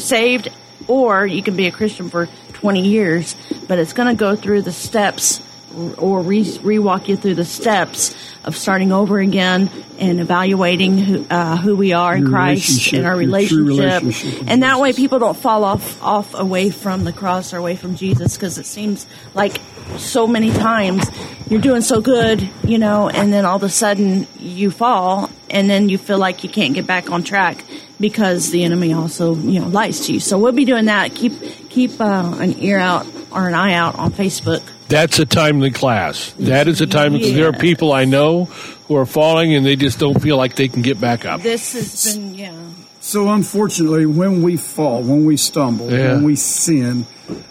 saved, 0.00 0.48
or 0.88 1.26
you 1.26 1.42
can 1.42 1.54
be 1.54 1.66
a 1.66 1.70
Christian 1.72 2.08
for 2.08 2.28
twenty 2.62 2.86
years, 2.86 3.34
but 3.66 3.80
it's 3.80 3.92
going 3.92 4.08
to 4.08 4.14
go 4.14 4.36
through 4.36 4.62
the 4.62 4.72
steps 4.72 5.42
or 5.98 6.20
re- 6.20 6.58
re-walk 6.62 7.08
you 7.08 7.16
through 7.16 7.34
the 7.34 7.44
steps 7.44 8.14
of 8.44 8.56
starting 8.56 8.92
over 8.92 9.18
again 9.18 9.68
and 9.98 10.20
evaluating 10.20 10.98
who, 10.98 11.26
uh, 11.30 11.56
who 11.56 11.74
we 11.74 11.92
are 11.92 12.14
in 12.14 12.22
Your 12.22 12.30
Christ 12.30 12.92
and 12.92 13.06
our 13.06 13.16
relationship, 13.16 13.66
relationship, 13.66 14.02
relationship 14.02 14.48
and 14.48 14.62
that 14.62 14.80
way 14.80 14.92
people 14.92 15.18
don't 15.18 15.36
fall 15.36 15.64
off 15.64 16.02
off 16.02 16.34
away 16.34 16.70
from 16.70 17.04
the 17.04 17.12
cross 17.12 17.52
or 17.52 17.56
away 17.56 17.76
from 17.76 17.96
Jesus 17.96 18.36
because 18.36 18.58
it 18.58 18.66
seems 18.66 19.06
like 19.34 19.60
so 19.96 20.26
many 20.26 20.50
times 20.50 21.04
you're 21.48 21.60
doing 21.60 21.82
so 21.82 22.00
good, 22.00 22.48
you 22.64 22.78
know, 22.78 23.08
and 23.08 23.32
then 23.32 23.44
all 23.44 23.56
of 23.56 23.62
a 23.62 23.68
sudden 23.68 24.26
you 24.38 24.70
fall 24.70 25.30
and 25.50 25.68
then 25.68 25.88
you 25.88 25.98
feel 25.98 26.18
like 26.18 26.44
you 26.44 26.50
can't 26.50 26.74
get 26.74 26.86
back 26.86 27.10
on 27.10 27.22
track 27.22 27.64
because 28.00 28.50
the 28.50 28.64
enemy 28.64 28.92
also 28.92 29.36
you 29.36 29.60
know 29.60 29.68
lies 29.68 30.06
to 30.06 30.12
you. 30.14 30.20
So 30.20 30.38
we'll 30.38 30.52
be 30.52 30.64
doing 30.64 30.86
that. 30.86 31.14
Keep 31.14 31.61
keep 31.72 32.00
uh, 32.00 32.36
an 32.38 32.58
ear 32.62 32.78
out 32.78 33.06
or 33.30 33.48
an 33.48 33.54
eye 33.54 33.74
out 33.74 33.98
on 33.98 34.12
Facebook. 34.12 34.62
That's 34.88 35.18
a 35.18 35.24
timely 35.24 35.70
class. 35.70 36.32
That 36.38 36.68
is 36.68 36.80
a 36.82 36.86
timely. 36.86 37.32
There 37.32 37.48
are 37.48 37.52
people 37.52 37.92
I 37.92 38.04
know 38.04 38.44
who 38.44 38.96
are 38.96 39.06
falling 39.06 39.54
and 39.54 39.64
they 39.64 39.76
just 39.76 39.98
don't 39.98 40.20
feel 40.20 40.36
like 40.36 40.54
they 40.56 40.68
can 40.68 40.82
get 40.82 41.00
back 41.00 41.24
up. 41.24 41.40
This 41.40 41.72
has 41.72 42.14
been 42.14 42.34
yeah. 42.34 42.52
So 43.04 43.30
unfortunately, 43.30 44.06
when 44.06 44.42
we 44.42 44.56
fall, 44.56 45.02
when 45.02 45.24
we 45.24 45.36
stumble, 45.36 45.90
Yeah. 45.90 46.14
when 46.14 46.22
we 46.22 46.36
sin, 46.36 47.04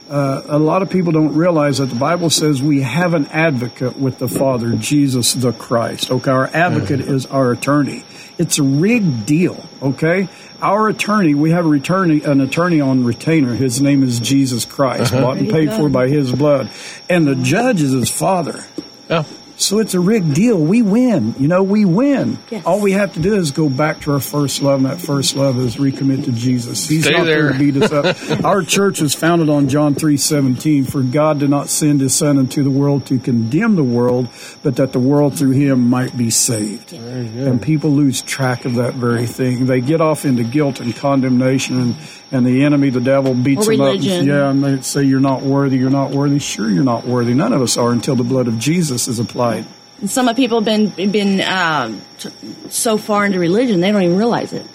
uh, 0.10 0.44
a 0.48 0.58
lot 0.58 0.82
of 0.82 0.90
people 0.90 1.12
don't 1.12 1.34
realize 1.36 1.80
that 1.80 1.88
the 1.90 1.96
Bible 1.96 2.30
says 2.30 2.64
we 2.64 2.82
have 2.84 3.14
an 3.14 3.28
advocate 3.34 4.00
with 4.00 4.18
the 4.20 4.30
Father, 4.30 4.72
Jesus 4.72 5.34
the 5.34 5.52
Christ. 5.52 6.10
Okay, 6.10 6.32
our 6.32 6.50
advocate 6.54 7.02
is 7.02 7.26
our 7.26 7.52
attorney. 7.52 8.06
It's 8.38 8.60
a 8.60 8.64
rigged 8.64 9.26
deal. 9.26 9.62
Okay, 9.84 10.30
our 10.62 10.88
attorney, 10.88 11.34
we 11.34 11.52
have 11.52 11.66
a 11.66 11.72
attorney, 11.72 12.22
an 12.24 12.40
attorney 12.40 12.80
on 12.80 13.04
retainer. 13.04 13.54
His 13.54 13.82
name 13.82 14.04
is 14.04 14.22
Jesus 14.22 14.64
Christ, 14.64 15.12
bought 15.12 15.36
and 15.36 15.50
paid 15.50 15.74
for 15.74 15.90
by 15.90 16.08
His 16.08 16.32
blood, 16.32 16.70
and 17.10 17.28
the 17.28 17.36
judge 17.36 17.82
is 17.82 17.92
His 17.92 18.10
Father. 18.10 18.64
Yeah. 19.10 19.24
So 19.62 19.78
it's 19.78 19.94
a 19.94 20.00
rigged 20.00 20.34
deal. 20.34 20.58
We 20.58 20.82
win. 20.82 21.36
You 21.38 21.48
know, 21.48 21.62
we 21.62 21.86
win. 21.86 22.40
Yes. 22.50 22.66
All 22.66 22.82
we 22.82 22.94
have 22.94 23.14
to 23.14 23.20
do 23.20 23.36
is 23.36 23.52
go 23.52 23.70
back 23.70 24.02
to 24.02 24.14
our 24.14 24.20
first 24.20 24.64
love, 24.64 24.78
and 24.84 24.88
that 24.88 25.00
first 25.00 25.36
love 25.36 25.60
is 25.60 25.76
recommit 25.76 26.26
to 26.26 26.32
Jesus. 26.32 26.88
He's 26.88 27.04
Stay 27.04 27.12
not 27.12 27.26
there. 27.26 27.50
there. 27.50 27.54
to 27.54 27.60
beat 27.60 27.78
us 27.78 27.92
up. 27.92 28.44
our 28.44 28.64
church 28.64 29.02
was 29.02 29.14
founded 29.14 29.50
on 29.50 29.70
John 29.70 29.94
three 29.94 30.18
seventeen. 30.18 30.86
For 30.86 31.04
God 31.04 31.40
did 31.40 31.52
not 31.52 31.70
send 31.70 32.02
His 32.02 32.16
Son 32.16 32.40
into 32.40 32.64
the 32.64 32.72
world 32.72 33.06
to 33.08 33.20
condemn 33.20 33.76
the 33.76 33.84
world, 33.84 34.30
but 34.64 34.78
that 34.78 34.94
the 34.94 35.00
world 35.00 35.38
through 35.38 35.52
Him 35.52 35.88
might 35.90 36.18
be 36.18 36.32
saved. 36.32 36.94
And 36.94 37.62
people 37.62 37.92
lose 37.92 38.24
track 38.24 38.66
of 38.66 38.76
that 38.76 38.96
very 38.96 39.28
thing. 39.28 39.68
They 39.68 39.80
get 39.82 40.02
off 40.02 40.26
into 40.26 40.44
guilt 40.44 40.80
and 40.80 40.96
condemnation, 40.96 41.80
and, 41.80 41.96
and 42.32 42.46
the 42.48 42.64
enemy, 42.64 42.90
the 42.90 43.00
devil, 43.00 43.36
beats 43.36 43.68
them 43.68 43.80
up. 43.80 43.88
religion. 43.88 44.26
Yeah, 44.26 44.50
and 44.50 44.64
they 44.64 44.82
say 44.82 45.04
you're 45.04 45.20
not 45.20 45.44
worthy. 45.44 45.78
You're 45.78 45.92
not 45.92 46.10
worthy. 46.10 46.40
Sure, 46.40 46.68
you're 46.68 46.84
not 46.84 47.06
worthy. 47.06 47.36
None 47.36 47.54
of 47.54 47.62
us 47.62 47.78
are 47.78 47.92
until 47.92 48.16
the 48.16 48.24
blood 48.24 48.48
of 48.48 48.58
Jesus 48.58 49.08
is 49.08 49.20
applied. 49.20 49.51
And 50.00 50.10
some 50.10 50.28
of 50.28 50.36
people 50.36 50.62
have 50.62 50.66
been 50.66 51.12
been 51.12 51.42
um, 51.42 52.02
t- 52.18 52.30
so 52.70 52.98
far 52.98 53.26
into 53.26 53.40
religion 53.40 53.82
they 53.82 53.92
don't 53.92 54.04
even 54.04 54.18
realize 54.18 54.54
it. 54.54 54.66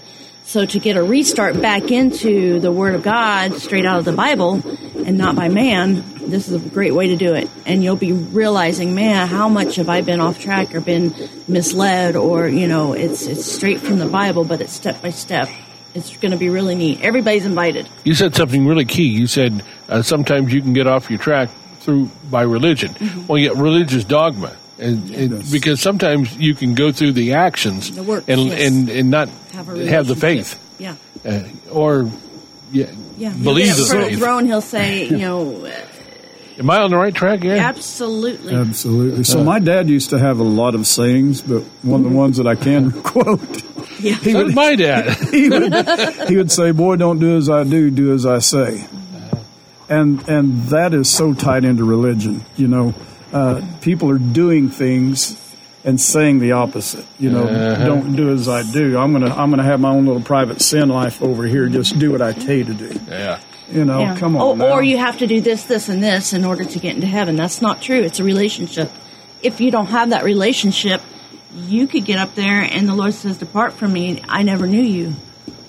So 0.44 0.64
to 0.64 0.78
get 0.78 0.96
a 0.96 1.02
restart 1.02 1.60
back 1.60 1.90
into 1.90 2.60
the 2.60 2.70
Word 2.70 2.94
of 2.94 3.02
God 3.02 3.54
straight 3.54 3.84
out 3.84 3.98
of 3.98 4.04
the 4.04 4.12
Bible 4.12 4.62
and 5.04 5.18
not 5.18 5.34
by 5.34 5.48
man, 5.48 6.04
this 6.18 6.46
is 6.48 6.64
a 6.64 6.68
great 6.68 6.94
way 6.94 7.08
to 7.08 7.16
do 7.16 7.34
it. 7.34 7.50
And 7.66 7.82
you'll 7.82 7.96
be 7.96 8.12
realizing, 8.12 8.94
man, 8.94 9.26
how 9.26 9.48
much 9.48 9.74
have 9.74 9.88
I 9.88 10.02
been 10.02 10.20
off 10.20 10.38
track 10.38 10.72
or 10.72 10.80
been 10.80 11.12
misled, 11.48 12.14
or 12.14 12.46
you 12.46 12.68
know, 12.68 12.92
it's 12.92 13.26
it's 13.26 13.44
straight 13.44 13.80
from 13.80 13.98
the 13.98 14.06
Bible, 14.06 14.44
but 14.44 14.60
it's 14.60 14.72
step 14.72 15.02
by 15.02 15.10
step, 15.10 15.48
It's 15.94 16.16
going 16.18 16.32
to 16.32 16.38
be 16.38 16.50
really 16.50 16.74
neat. 16.74 17.00
Everybody's 17.00 17.46
invited. 17.46 17.88
You 18.04 18.14
said 18.14 18.34
something 18.34 18.66
really 18.66 18.84
key. 18.84 19.08
You 19.08 19.26
said 19.26 19.64
uh, 19.88 20.02
sometimes 20.02 20.52
you 20.52 20.60
can 20.62 20.74
get 20.74 20.86
off 20.86 21.10
your 21.10 21.18
track 21.18 21.48
through 21.80 22.10
by 22.30 22.42
religion. 22.42 22.90
Mm-hmm. 22.90 23.26
Well, 23.26 23.38
you 23.38 23.48
get 23.48 23.58
religious 23.58 24.04
dogma, 24.04 24.54
and, 24.78 25.10
and 25.10 25.50
because 25.50 25.80
sometimes 25.80 26.36
you 26.36 26.54
can 26.54 26.74
go 26.74 26.92
through 26.92 27.12
the 27.12 27.34
actions 27.34 27.90
The 27.90 28.02
works, 28.02 28.28
and, 28.28 28.40
yes. 28.46 28.60
and 28.68 28.88
and 28.90 29.10
not 29.10 29.28
Have 29.52 29.66
have 29.68 30.06
the 30.06 30.16
faith, 30.16 30.58
Yeah. 30.78 30.96
uh, 31.24 31.42
or 31.72 32.10
yeah, 32.72 32.86
Yeah. 33.16 33.30
believe 33.32 33.66
He'll 33.74 33.84
the 33.86 33.92
get 33.94 34.02
up 34.02 34.08
faith. 34.10 34.18
throne. 34.18 34.46
He'll 34.46 34.60
say, 34.60 35.04
you 35.08 35.16
know, 35.18 35.64
uh, 35.66 35.70
Am 36.58 36.70
I 36.70 36.78
on 36.78 36.90
the 36.90 36.96
right 36.96 37.14
track? 37.14 37.44
Yeah. 37.44 37.56
absolutely. 37.68 38.54
Absolutely. 38.54 39.24
So 39.24 39.44
my 39.44 39.58
dad 39.58 39.90
used 39.90 40.08
to 40.10 40.18
have 40.18 40.38
a 40.40 40.42
lot 40.42 40.74
of 40.74 40.86
sayings, 40.86 41.42
but 41.42 41.60
one 41.82 42.04
of 42.04 42.10
the 42.10 42.16
ones 42.16 42.38
that 42.38 42.46
I 42.46 42.54
can 42.54 42.92
quote, 43.02 43.62
Yeah. 44.00 44.14
he 44.14 44.32
So 44.32 44.44
would, 44.44 44.54
my 44.54 44.74
dad. 44.74 45.14
he 45.30 45.48
would 45.50 45.74
he 46.28 46.36
would 46.36 46.50
say, 46.50 46.70
"Boy, 46.72 46.96
don't 46.96 47.18
do 47.18 47.36
as 47.36 47.48
I 47.50 47.64
do, 47.64 47.90
do 47.90 48.12
as 48.14 48.24
I 48.26 48.38
say," 48.40 48.86
and 49.88 50.26
and 50.28 50.62
that 50.68 50.92
is 50.94 51.08
so 51.08 51.32
tied 51.34 51.64
into 51.64 51.84
religion. 51.84 52.44
You 52.56 52.68
know, 52.68 52.94
uh, 53.36 53.62
people 53.80 54.10
are 54.10 54.18
doing 54.18 54.70
things 54.70 55.36
and 55.84 56.00
saying 56.00 56.40
the 56.40 56.52
opposite. 56.52 57.06
You 57.18 57.30
know, 57.30 57.46
don't 57.78 58.16
do 58.16 58.30
as 58.32 58.48
I 58.48 58.62
do. 58.62 58.98
I'm 58.98 59.12
gonna 59.12 59.34
I'm 59.34 59.50
gonna 59.50 59.62
have 59.62 59.80
my 59.80 59.90
own 59.90 60.06
little 60.06 60.22
private 60.22 60.60
sin 60.60 60.88
life 60.88 61.22
over 61.22 61.44
here. 61.44 61.68
Just 61.68 61.98
do 61.98 62.10
what 62.12 62.22
I 62.22 62.32
tell 62.32 62.56
you 62.56 62.64
to 62.64 62.74
do. 62.74 63.00
yeah. 63.08 63.40
You 63.70 63.84
know, 63.84 63.98
Yeah. 64.00 64.16
come 64.16 64.36
on. 64.36 64.42
Or, 64.42 64.56
now. 64.56 64.72
or 64.74 64.82
you 64.82 64.96
have 64.96 65.18
to 65.18 65.26
do 65.26 65.40
this, 65.40 65.64
this, 65.64 65.88
and 65.88 66.00
this 66.02 66.32
in 66.32 66.44
order 66.44 66.64
to 66.64 66.78
get 66.78 66.94
into 66.94 67.08
heaven. 67.08 67.34
That's 67.34 67.60
not 67.60 67.82
true. 67.82 68.00
It's 68.00 68.20
a 68.20 68.24
relationship. 68.24 68.90
If 69.42 69.60
you 69.60 69.72
don't 69.72 69.86
have 69.86 70.10
that 70.10 70.22
relationship, 70.22 71.00
you 71.54 71.88
could 71.88 72.04
get 72.04 72.18
up 72.18 72.34
there 72.36 72.62
and 72.62 72.88
the 72.88 72.94
Lord 72.94 73.12
says, 73.14 73.38
"Depart 73.38 73.72
from 73.72 73.92
me. 73.92 74.22
I 74.28 74.42
never 74.44 74.66
knew 74.66 74.82
you. 74.82 75.14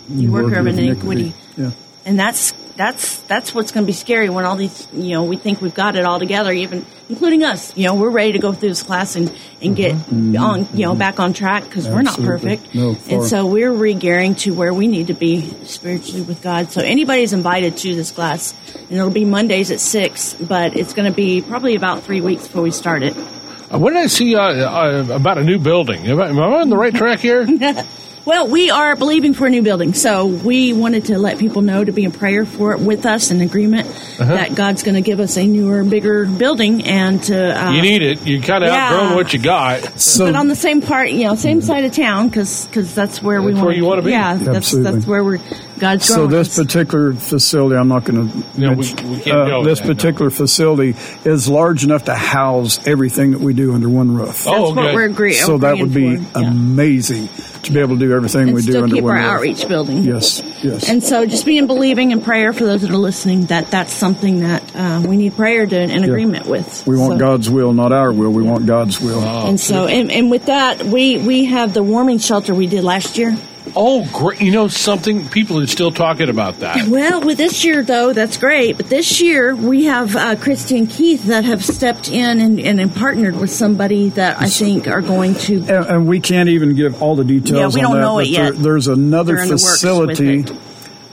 You, 0.10 0.32
worker 0.32 0.60
of 0.60 0.66
with 0.66 0.80
iniquity." 0.80 1.34
Yeah. 1.56 1.72
And 2.06 2.20
that's 2.20 2.54
that's 2.78 3.20
that's 3.24 3.54
what's 3.54 3.72
going 3.72 3.84
to 3.86 3.88
be 3.88 3.94
scary 3.94 4.30
when 4.30 4.46
all 4.46 4.56
these 4.56 4.88
you 4.94 5.12
know 5.12 5.24
we 5.24 5.36
think 5.36 5.62
we've 5.62 5.74
got 5.74 5.96
it 5.96 6.06
all 6.06 6.20
together, 6.20 6.52
even 6.52 6.86
including 7.10 7.44
us. 7.44 7.76
You 7.76 7.86
know, 7.86 7.96
we're 7.96 8.10
ready 8.12 8.34
to 8.34 8.40
go 8.40 8.54
through 8.54 8.70
this 8.70 8.84
class 8.84 9.16
and 9.16 9.36
and 9.62 9.76
get 9.76 9.94
on 10.38 10.68
you 10.74 10.86
know 10.86 10.96
back 10.96 11.20
on 11.20 11.34
track 11.34 11.64
because 11.64 11.88
we're 11.90 12.02
not 12.04 12.18
Mm-hmm. 12.18 12.26
Perfect. 12.28 12.76
No, 12.76 12.96
and 13.10 13.24
so 13.24 13.46
we're 13.46 13.72
re-gearing 13.72 14.36
to 14.36 14.54
where 14.54 14.74
we 14.74 14.88
need 14.88 15.08
to 15.08 15.14
be 15.14 15.42
spiritually 15.66 16.22
with 16.22 16.42
God. 16.42 16.72
So 16.72 16.82
anybody's 16.82 17.34
invited 17.34 17.78
to 17.78 17.96
this 17.96 18.12
class, 18.12 18.54
and 18.76 18.92
it'll 18.92 19.10
be 19.10 19.26
Mondays 19.26 19.72
at 19.72 19.80
six, 19.80 20.34
but 20.36 20.76
it's 20.78 20.94
going 20.94 21.10
to 21.12 21.16
be 21.16 21.42
probably 21.42 21.76
about 21.76 22.04
three 22.04 22.22
weeks 22.22 22.48
before 22.48 22.64
we 22.64 22.72
start 22.72 23.04
it. 23.04 23.16
Uh, 23.18 23.78
What 23.80 23.92
did 23.94 24.00
I 24.00 24.08
see 24.08 24.36
uh, 24.36 24.42
uh, 24.42 25.06
about 25.12 25.38
a 25.38 25.44
new 25.44 25.60
building? 25.60 26.08
Am 26.08 26.22
I, 26.22 26.30
am 26.30 26.40
I 26.40 26.62
on 26.62 26.70
the 26.70 26.78
right 26.78 26.94
track 26.94 27.20
here? 27.20 27.46
Well, 28.28 28.50
we 28.50 28.70
are 28.72 28.98
believing 28.98 29.34
for 29.34 29.48
a 29.48 29.50
new 29.50 29.62
building, 29.62 29.94
so 29.94 30.26
we 30.26 30.74
wanted 30.74 31.06
to 31.06 31.18
let 31.18 31.38
people 31.40 31.62
know 31.62 31.82
to 31.86 31.94
be 31.94 32.04
in 32.04 32.12
prayer 32.12 32.46
for 32.46 32.74
it 32.74 32.82
with 32.82 33.06
us 33.06 33.32
in 33.32 33.40
agreement 33.40 33.88
Uh-huh. 34.20 34.26
that 34.26 34.54
God's 34.54 34.84
going 34.84 34.96
to 34.96 35.02
give 35.02 35.22
us 35.22 35.38
a 35.38 35.48
newer, 35.48 35.86
bigger 35.86 36.26
building, 36.26 36.84
and 36.86 37.24
to 37.24 37.38
uh, 37.68 37.72
you 37.72 37.82
need 37.82 38.02
it. 38.02 38.28
You 38.28 38.42
kind 38.42 38.66
of 38.66 38.70
Yeah. 38.72 38.90
outgrown 38.92 39.16
what 39.16 39.32
you 39.32 39.40
got. 39.40 40.02
So 40.02 40.26
but 40.26 40.36
on 40.36 40.50
the 40.50 40.58
same 40.58 40.82
part, 40.82 41.12
you 41.12 41.24
know, 41.24 41.36
same 41.36 41.62
side 41.62 41.86
of 41.86 41.94
town, 41.94 42.28
because 42.28 42.68
that's 42.94 43.24
where 43.24 43.42
we 43.42 43.54
want. 43.54 43.66
where 43.66 43.74
you 43.76 43.86
wanna 43.86 44.02
be. 44.02 44.12
Yeah, 44.12 44.34
that's 44.36 44.58
Absolutely. 44.58 44.92
that's 44.92 45.08
where 45.08 45.24
we're 45.24 45.40
God's 45.80 46.06
So 46.06 46.16
growing 46.16 46.30
this 46.32 46.56
particular 46.58 47.14
facility, 47.14 47.76
I'm 47.76 47.88
not 47.88 48.04
going 48.04 48.30
to. 48.30 48.60
No, 48.60 48.70
we- 48.72 48.78
we 48.78 49.20
can't 49.20 49.26
go 49.26 49.64
This 49.64 49.80
with 49.80 49.88
that, 49.88 49.88
no. 49.88 49.94
particular 49.96 50.30
facility 50.32 50.96
is 51.26 51.48
large 51.48 51.84
enough 51.84 52.06
to 52.06 52.14
house 52.16 52.80
everything 52.88 53.32
that 53.32 53.40
we 53.42 53.54
do 53.54 53.74
under 53.74 53.88
one 53.90 54.14
roof. 54.16 54.46
Oh, 54.48 54.52
That's 54.68 54.76
what 54.76 54.86
okay. 54.86 54.96
we're 54.96 55.06
agreeing. 55.06 55.36
so 55.44 55.58
that 55.60 55.78
would 55.78 55.94
be 55.94 56.06
yeah. 56.16 56.26
amazing 56.36 57.30
to 57.64 57.72
be 57.72 57.80
able 57.80 57.96
to 57.96 58.00
do 58.08 58.14
everything 58.16 58.44
and 58.44 58.54
we 58.54 58.62
do 58.62 58.72
still 58.72 58.84
under 58.84 58.96
keep 58.96 59.04
one 59.04 59.18
our 59.18 59.24
roof. 59.24 59.34
outreach 59.36 59.68
building. 59.68 60.04
Yes, 60.04 60.42
yes. 60.64 60.90
And 60.90 61.04
so, 61.04 61.26
just 61.26 61.46
being 61.46 61.68
believing 61.68 62.12
and 62.14 62.24
prayer 62.24 62.54
for 62.54 62.66
those 62.66 62.82
that 62.82 62.92
are 62.92 62.98
listening 62.98 63.46
that 63.48 63.70
that's 63.72 63.92
something 63.94 64.40
that 64.42 64.64
uh, 64.76 65.04
we 65.08 65.18
need 65.18 65.36
prayer 65.36 65.66
to 65.66 65.80
in 65.82 66.04
agreement 66.04 66.46
with. 66.48 66.86
we 66.88 66.98
want 66.98 67.14
So- 67.14 67.20
God's 67.20 67.50
will, 67.50 67.74
not 67.74 67.92
our 67.92 68.12
will. 68.12 68.32
We 68.32 68.44
want 68.44 68.66
God's 68.66 69.00
will. 69.02 69.22
And 69.22 69.60
so, 69.60 69.86
and, 69.88 70.12
and 70.12 70.32
with 70.32 70.46
that, 70.46 70.84
we 70.84 71.18
we 71.18 71.46
have 71.46 71.74
the 71.74 71.84
warming 71.84 72.20
shelter 72.20 72.54
we 72.56 72.68
did 72.68 72.84
last 72.84 73.18
year. 73.18 73.38
Oh, 73.76 74.08
great! 74.14 74.42
You 74.42 74.52
know 74.52 74.68
something? 74.68 75.28
People 75.30 75.60
are 75.60 75.68
still 75.68 75.92
talking 75.92 76.30
about 76.30 76.60
that. 76.60 76.88
Well, 76.88 77.22
with 77.22 77.38
this 77.38 77.64
year 77.64 77.84
though, 77.84 78.14
that's 78.14 78.38
great. 78.38 78.78
But 78.78 78.88
this 78.90 79.22
year 79.22 79.56
we 79.56 79.86
have 79.86 80.16
uh, 80.16 80.36
Christy 80.36 80.78
and 80.78 80.90
Keith 80.90 81.26
that 81.26 81.46
have 81.46 81.64
stepped 81.64 82.10
in 82.10 82.40
and, 82.40 82.60
and, 82.60 82.80
and 82.80 82.94
partnered 82.94 83.36
with 83.36 83.52
somebody 83.52 84.10
that 84.10 84.40
I 84.42 84.48
think 84.48 84.88
are 84.88 85.02
going 85.02 85.36
to. 85.36 85.60
And, 85.60 85.70
and 85.70 86.08
we 86.08 86.20
can't 86.20 86.50
even 86.50 86.76
give 86.76 87.02
all 87.02 87.16
the 87.16 87.24
details. 87.24 87.76
Yeah, 87.76 87.80
we 87.80 87.86
on 87.86 87.92
don't 87.92 87.96
that, 87.96 88.02
know 88.02 88.16
but 88.16 88.28
it 88.28 88.30
yet. 88.30 88.54
There, 88.54 88.64
there's 88.64 88.88
another 88.88 89.36
They're 89.36 89.48
the 89.48 89.52
facility 89.54 90.46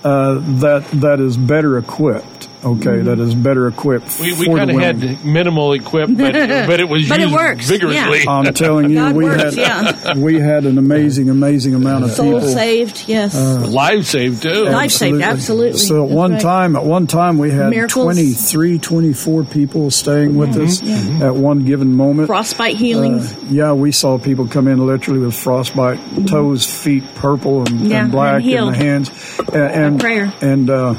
uh, 0.04 0.34
that 0.60 0.86
that 0.92 1.20
is 1.20 1.36
better 1.36 1.78
equipped. 1.78 2.33
Okay, 2.64 2.84
Mm-hmm. 2.90 3.04
that 3.06 3.18
is 3.18 3.34
better 3.34 3.66
equipped. 3.68 4.18
We, 4.20 4.32
we 4.32 4.46
kind 4.46 4.70
of 4.70 4.78
had 4.78 5.24
minimal 5.24 5.72
equipment, 5.74 6.18
but, 6.18 6.32
but 6.66 6.80
it 6.80 6.88
was 6.88 7.08
But 7.08 7.20
it 7.20 7.24
used 7.24 7.34
works, 7.34 7.68
vigorously. 7.68 8.22
yeah. 8.24 8.30
I'm 8.30 8.54
telling 8.54 8.88
you, 8.90 8.96
God 8.96 9.14
we 9.16 9.24
works, 9.24 9.42
had 9.42 9.54
yeah. 9.54 10.14
we 10.16 10.38
had 10.40 10.64
an 10.64 10.78
amazing, 10.78 11.28
amazing 11.28 11.74
amount 11.74 12.04
of 12.04 12.10
Soul 12.12 12.34
people. 12.40 12.48
saved, 12.48 13.04
yes. 13.08 13.34
Live 13.34 14.06
saved 14.06 14.42
too. 14.42 14.64
Life 14.64 14.92
saved, 14.92 15.20
absolutely. 15.20 15.78
So 15.78 16.04
at 16.04 16.08
That's 16.08 16.16
one 16.16 16.32
right. 16.32 16.40
time, 16.40 16.76
at 16.76 16.84
one 16.84 17.06
time, 17.06 17.38
we 17.38 17.50
had 17.50 17.70
Miracles. 17.70 18.04
23, 18.04 18.78
24 18.78 19.44
people 19.44 19.90
staying 19.90 20.36
with 20.36 20.56
us 20.56 20.82
at 21.22 21.34
one 21.34 21.64
given 21.64 21.94
moment. 21.94 22.28
frostbite 22.28 22.76
healings. 22.76 23.32
Uh, 23.36 23.46
yeah, 23.50 23.72
we 23.72 23.92
saw 23.92 24.18
people 24.18 24.46
come 24.48 24.68
in 24.68 24.86
literally 24.86 25.20
with 25.20 25.34
frostbite, 25.34 25.98
toes, 26.26 26.64
feet 26.64 27.04
purple 27.16 27.58
and, 27.60 27.68
Mm-hmm. 27.74 27.86
Yeah, 27.86 28.02
and 28.04 28.12
black 28.12 28.34
and 28.36 28.44
in 28.44 28.48
healed. 28.50 28.72
the 28.72 28.76
hands, 28.76 29.38
and 29.52 29.56
and, 29.56 30.00
prayer. 30.00 30.32
and 30.40 30.70
uh, 30.70 30.94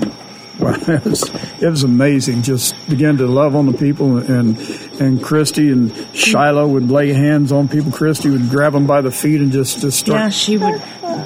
well, 0.59 0.89
it, 0.89 1.05
was, 1.05 1.29
it 1.61 1.69
was 1.69 1.83
amazing. 1.83 2.41
Just 2.41 2.75
began 2.89 3.17
to 3.17 3.27
love 3.27 3.55
on 3.55 3.65
the 3.65 3.77
people, 3.77 4.17
and 4.17 4.57
and 4.99 5.21
Christy 5.23 5.71
and 5.71 5.95
Shiloh 6.15 6.67
would 6.67 6.89
lay 6.89 7.13
hands 7.13 7.51
on 7.51 7.67
people. 7.67 7.91
Christy 7.91 8.29
would 8.29 8.49
grab 8.49 8.73
them 8.73 8.87
by 8.87 9.01
the 9.01 9.11
feet 9.11 9.41
and 9.41 9.51
just 9.51 9.81
just 9.81 9.99
start 9.99 10.19
yeah, 10.19 10.29
she 10.29 10.57
would. 10.57 10.81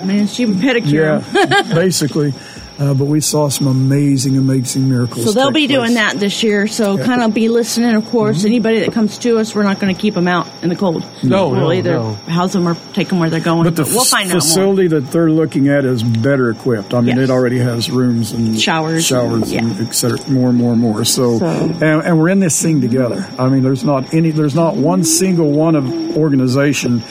Man, 0.05 0.27
she 0.27 0.45
would 0.45 0.57
pedicure. 0.57 1.23
yeah, 1.33 1.61
basically. 1.73 2.33
Uh, 2.79 2.93
but 2.93 3.05
we 3.05 3.19
saw 3.19 3.49
some 3.49 3.67
amazing, 3.67 4.37
amazing 4.37 4.87
miracles. 4.87 5.25
So 5.25 5.31
they'll 5.33 5.51
be 5.51 5.67
place. 5.67 5.77
doing 5.77 5.93
that 5.95 6.15
this 6.17 6.41
year. 6.43 6.65
So 6.67 6.97
kind 6.97 7.21
of 7.21 7.33
be 7.33 7.49
listening. 7.49 7.93
Of 7.95 8.07
course, 8.09 8.37
Mm-hmm. 8.39 8.47
anybody 8.47 8.79
that 8.79 8.93
comes 8.93 9.17
to 9.19 9.37
us, 9.37 9.53
we're 9.53 9.63
not 9.63 9.79
going 9.81 9.93
to 9.93 10.01
keep 10.01 10.13
them 10.13 10.29
out 10.29 10.47
in 10.63 10.69
the 10.69 10.77
cold. 10.77 11.03
No, 11.21 11.49
we'll 11.49 11.59
no, 11.59 11.71
either 11.73 11.93
no. 11.95 12.13
house 12.13 12.53
them 12.53 12.65
or 12.67 12.75
take 12.93 13.09
them 13.09 13.19
where 13.19 13.29
they're 13.29 13.41
going. 13.41 13.65
But 13.65 13.75
the 13.75 13.83
we'll 13.83 14.01
f- 14.03 14.07
find 14.07 14.29
out 14.29 14.35
more. 14.35 14.39
facility 14.41 14.87
that 14.87 15.11
they're 15.11 15.29
looking 15.29 15.67
at 15.67 15.83
is 15.83 16.01
better 16.03 16.49
equipped. 16.51 16.93
I 16.93 17.01
mean, 17.01 17.17
Yes. 17.17 17.29
it 17.29 17.31
already 17.31 17.57
has 17.59 17.91
rooms 17.91 18.31
and 18.31 18.57
Showers 18.57 19.05
showers, 19.05 19.51
and- 19.51 19.71
and, 19.71 19.79
yeah. 19.79 19.85
et 19.85 19.91
cetera, 19.93 20.17
more 20.31 20.47
and 20.47 20.57
more 20.57 20.71
and 20.71 20.81
more. 20.81 21.03
So, 21.03 21.37
So- 21.39 21.45
And, 21.47 21.83
and 21.83 22.17
we're 22.17 22.29
in 22.29 22.39
this 22.39 22.61
thing 22.61 22.79
together. 22.79 23.27
I 23.37 23.49
mean, 23.49 23.61
there's 23.61 23.83
not 23.83 24.13
any, 24.13 24.31
there's 24.31 24.55
not 24.55 24.75
one 24.77 25.03
single 25.03 25.51
one 25.51 25.75
of 25.75 26.15
organization 26.15 27.03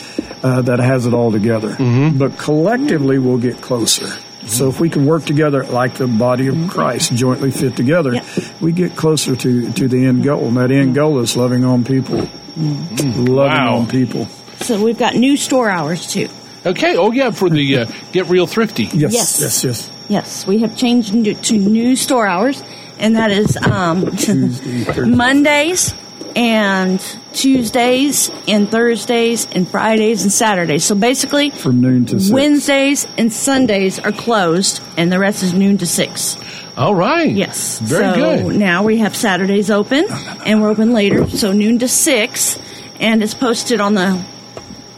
uh, 0.43 0.63
that 0.63 0.79
has 0.79 1.05
it 1.05 1.13
all 1.13 1.31
together. 1.31 1.71
Mm-hmm. 1.71 2.17
But 2.17 2.39
collectively, 2.39 3.19
we'll 3.19 3.37
get 3.39 3.61
closer. 3.61 4.09
So 4.49 4.69
if 4.69 4.81
we 4.81 4.89
can 4.91 5.07
work 5.07 5.25
together 5.25 5.63
like 5.65 5.95
the 5.95 6.07
body 6.07 6.49
of 6.49 6.57
Christ, 6.69 7.13
jointly 7.15 7.51
fit 7.51 7.77
together, 7.77 8.15
Yep. 8.15 8.25
we 8.61 8.73
get 8.73 8.97
closer 8.97 9.37
to, 9.37 9.73
to 9.73 9.89
the 9.89 10.07
end 10.07 10.25
goal. 10.25 10.47
And 10.49 10.57
that 10.57 10.71
end 10.71 10.95
goal 10.95 11.19
is 11.21 11.37
loving 11.37 11.65
on 11.65 11.85
people. 11.85 12.27
Loving 12.57 13.35
Wow. 13.37 13.77
on 13.79 13.87
people. 13.87 14.27
So 14.61 14.83
we've 14.83 14.99
got 14.99 15.15
new 15.15 15.37
store 15.37 15.69
hours 15.71 16.07
too. 16.07 16.29
Okay. 16.67 16.97
Oh 16.97 17.13
yeah, 17.13 17.31
for 17.31 17.49
the 17.49 17.79
uh, 17.81 17.87
get 18.13 18.27
real 18.29 18.47
thrifty. 18.47 18.85
Yes, 18.85 19.13
Yes. 19.13 19.41
yes, 19.41 19.65
yes. 19.65 19.91
Yes, 20.09 20.47
we 20.47 20.59
have 20.59 20.77
changed 20.77 21.13
to 21.45 21.57
new 21.59 21.95
store 21.95 22.27
hours, 22.27 22.63
and 22.99 23.15
that 23.17 23.31
is 23.31 23.57
um, 23.59 24.11
Tuesday, 24.17 25.01
Mondays 25.07 25.95
and 26.37 27.01
Tuesdays 27.33 28.31
and 28.47 28.71
Thursdays 28.71 29.47
and 29.53 29.69
Fridays 29.69 30.23
and 30.23 30.33
Saturdays. 30.33 30.85
So 30.85 30.95
basically, 30.95 31.51
From 31.51 31.81
noon 31.81 32.07
to 32.07 32.21
six. 32.21 32.33
Wednesdays 32.33 33.07
and 33.17 33.33
Sundays 33.33 33.99
are 33.99 34.13
closed, 34.13 34.83
and 34.97 35.11
the 35.13 35.19
rest 35.19 35.43
is 35.43 35.55
noon 35.55 35.79
to 35.79 35.87
six. 35.87 36.37
All 36.77 36.95
right. 36.95 37.31
Yes. 37.31 37.79
Very 37.81 38.15
so 38.15 38.15
good. 38.49 38.57
now 38.57 38.85
we 38.85 38.99
have 38.99 39.17
Saturdays 39.17 39.71
open, 39.71 40.07
and 40.47 40.63
we're 40.63 40.69
open 40.71 40.93
later, 40.93 41.29
so 41.29 41.53
noon 41.53 41.79
to 41.81 41.89
six, 41.89 42.59
and 43.01 43.23
it's 43.23 43.35
posted 43.35 43.81
on 43.81 43.95
the 43.95 44.25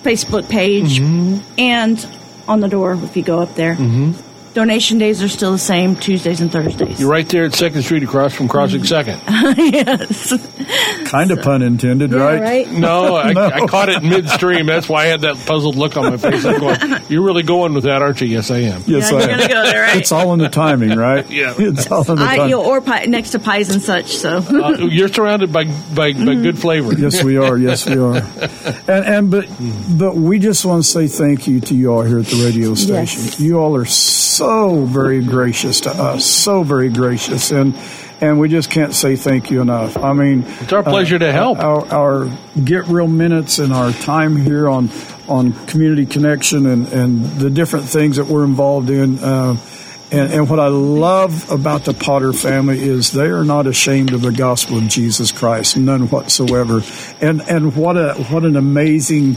Facebook 0.03 0.49
page 0.49 0.99
Mm-hmm. 1.01 1.39
and 1.59 2.09
on 2.49 2.61
the 2.61 2.69
door 2.69 2.93
if 2.95 3.17
you 3.17 3.23
go 3.23 3.41
up 3.41 3.55
there. 3.55 3.77
Donation 4.54 4.99
days 4.99 5.23
are 5.23 5.28
still 5.28 5.52
the 5.52 5.59
same, 5.59 5.95
Tuesdays 5.95 6.40
and 6.40 6.50
Thursdays. 6.50 6.99
You're 7.00 7.09
right 7.09 7.28
there 7.28 7.45
at 7.45 7.54
Second 7.54 7.83
Street, 7.83 8.02
across 8.02 8.35
from 8.35 8.49
Crossing 8.49 8.83
Second. 8.83 9.21
yes. 9.57 10.33
Kind 11.09 11.30
of 11.30 11.40
pun 11.42 11.62
intended, 11.62 12.11
Yeah, 12.11 12.19
right? 12.19 12.40
right? 12.40 12.71
No, 12.71 13.16
I, 13.16 13.33
No. 13.33 13.47
I 13.47 13.66
caught 13.66 13.88
it 13.88 14.02
midstream. 14.02 14.66
That's 14.66 14.88
why 14.88 15.04
I 15.04 15.07
had 15.07 15.21
that 15.23 15.37
puzzled 15.47 15.76
look 15.76 15.97
on 15.97 16.04
my 16.11 16.16
face. 16.16 16.45
I'm 16.45 16.59
going, 16.59 16.78
"You're 17.09 17.23
really 17.23 17.42
going 17.45 17.75
with 17.75 17.85
that, 17.85 18.02
aren't 18.02 18.21
you?" 18.21 18.26
Yes, 18.26 18.50
I 18.50 18.59
am. 18.59 18.83
Yes, 18.87 19.11
Yeah, 19.12 19.19
I 19.19 19.23
am. 19.23 19.38
go 19.49 19.62
there, 19.64 19.83
right? 19.83 19.97
It's 19.97 20.11
all 20.12 20.33
in 20.33 20.40
the 20.40 20.49
timing, 20.49 20.97
right? 20.99 21.28
Yeah. 21.30 21.54
It's 21.57 21.90
all 21.90 22.00
in 22.11 22.16
the 22.19 22.25
I, 22.25 22.37
timing. 22.37 22.50
you 22.50 22.57
know, 22.57 22.64
or 22.64 22.80
pie, 22.80 23.04
next 23.07 23.30
to 23.30 23.38
pies 23.38 23.71
and 23.71 23.80
such. 23.80 24.16
So 24.16 24.38
Uh, 24.38 24.78
you're 24.78 25.09
surrounded 25.09 25.52
by 25.52 25.64
by, 25.95 26.12
by 26.12 26.35
good 26.35 26.59
flavor. 26.59 26.92
Yes, 26.95 27.23
we 27.23 27.37
are. 27.38 27.57
Yes, 27.57 27.87
we 27.88 27.97
are. 27.99 28.16
And 28.88 29.04
and 29.07 29.30
but 29.30 29.47
but 29.97 30.16
we 30.16 30.38
just 30.40 30.64
want 30.64 30.83
to 30.83 30.88
say 30.90 31.07
thank 31.07 31.47
you 31.47 31.61
to 31.61 31.75
you 31.75 31.92
all 31.92 32.02
here 32.02 32.19
at 32.19 32.26
the 32.26 32.45
radio 32.45 32.75
station. 32.75 33.23
Yes. 33.23 33.38
You 33.40 33.59
all 33.59 33.76
are 33.76 33.85
so 33.85 34.40
so 34.41 34.87
very 34.87 35.23
gracious 35.23 35.83
to 35.83 35.91
us, 35.91 36.25
so 36.25 36.63
very 36.63 36.89
gracious, 36.89 37.51
and 37.51 37.77
and 38.23 38.41
we 38.41 38.49
just 38.49 38.71
can't 38.71 38.95
say 38.95 39.15
thank 39.15 39.51
you 39.51 39.61
enough. 39.61 39.99
I 39.99 40.15
mean, 40.15 40.45
it's 40.61 40.73
our 40.73 40.83
pleasure 40.83 41.17
uh, 41.17 41.19
to 41.19 41.31
help. 41.33 41.59
Our, 41.59 41.87
our, 41.93 42.39
get 42.65 42.87
real 42.87 43.07
minutes 43.07 43.59
and 43.59 43.71
our 43.71 43.93
time 43.93 44.37
here 44.37 44.67
on 44.67 44.89
on 45.29 45.53
community 45.67 46.07
connection 46.07 46.65
and 46.65 46.89
and 46.89 47.23
the 47.39 47.51
different 47.51 47.85
things 47.85 48.17
that 48.17 48.29
we're 48.29 48.45
involved 48.45 48.89
in. 48.89 49.19
Uh, 49.19 49.59
and, 50.11 50.33
and, 50.33 50.51
what 50.51 50.59
I 50.59 50.69
love 50.69 51.51
about 51.53 51.85
the 51.85 51.93
Potter 51.93 52.33
family 52.33 52.81
is 52.83 53.13
they 53.13 53.27
are 53.27 53.45
not 53.45 53.67
ashamed 53.67 54.13
of 54.15 54.23
the 54.23 54.33
gospel 54.33 54.79
of 54.79 54.89
Jesus 54.89 55.31
Christ, 55.33 55.77
none 55.77 56.09
whatsoever. 56.09 56.81
And 57.21 57.43
and 57.43 57.77
what 57.77 57.99
a 57.99 58.15
what 58.31 58.45
an 58.45 58.57
amazing 58.57 59.37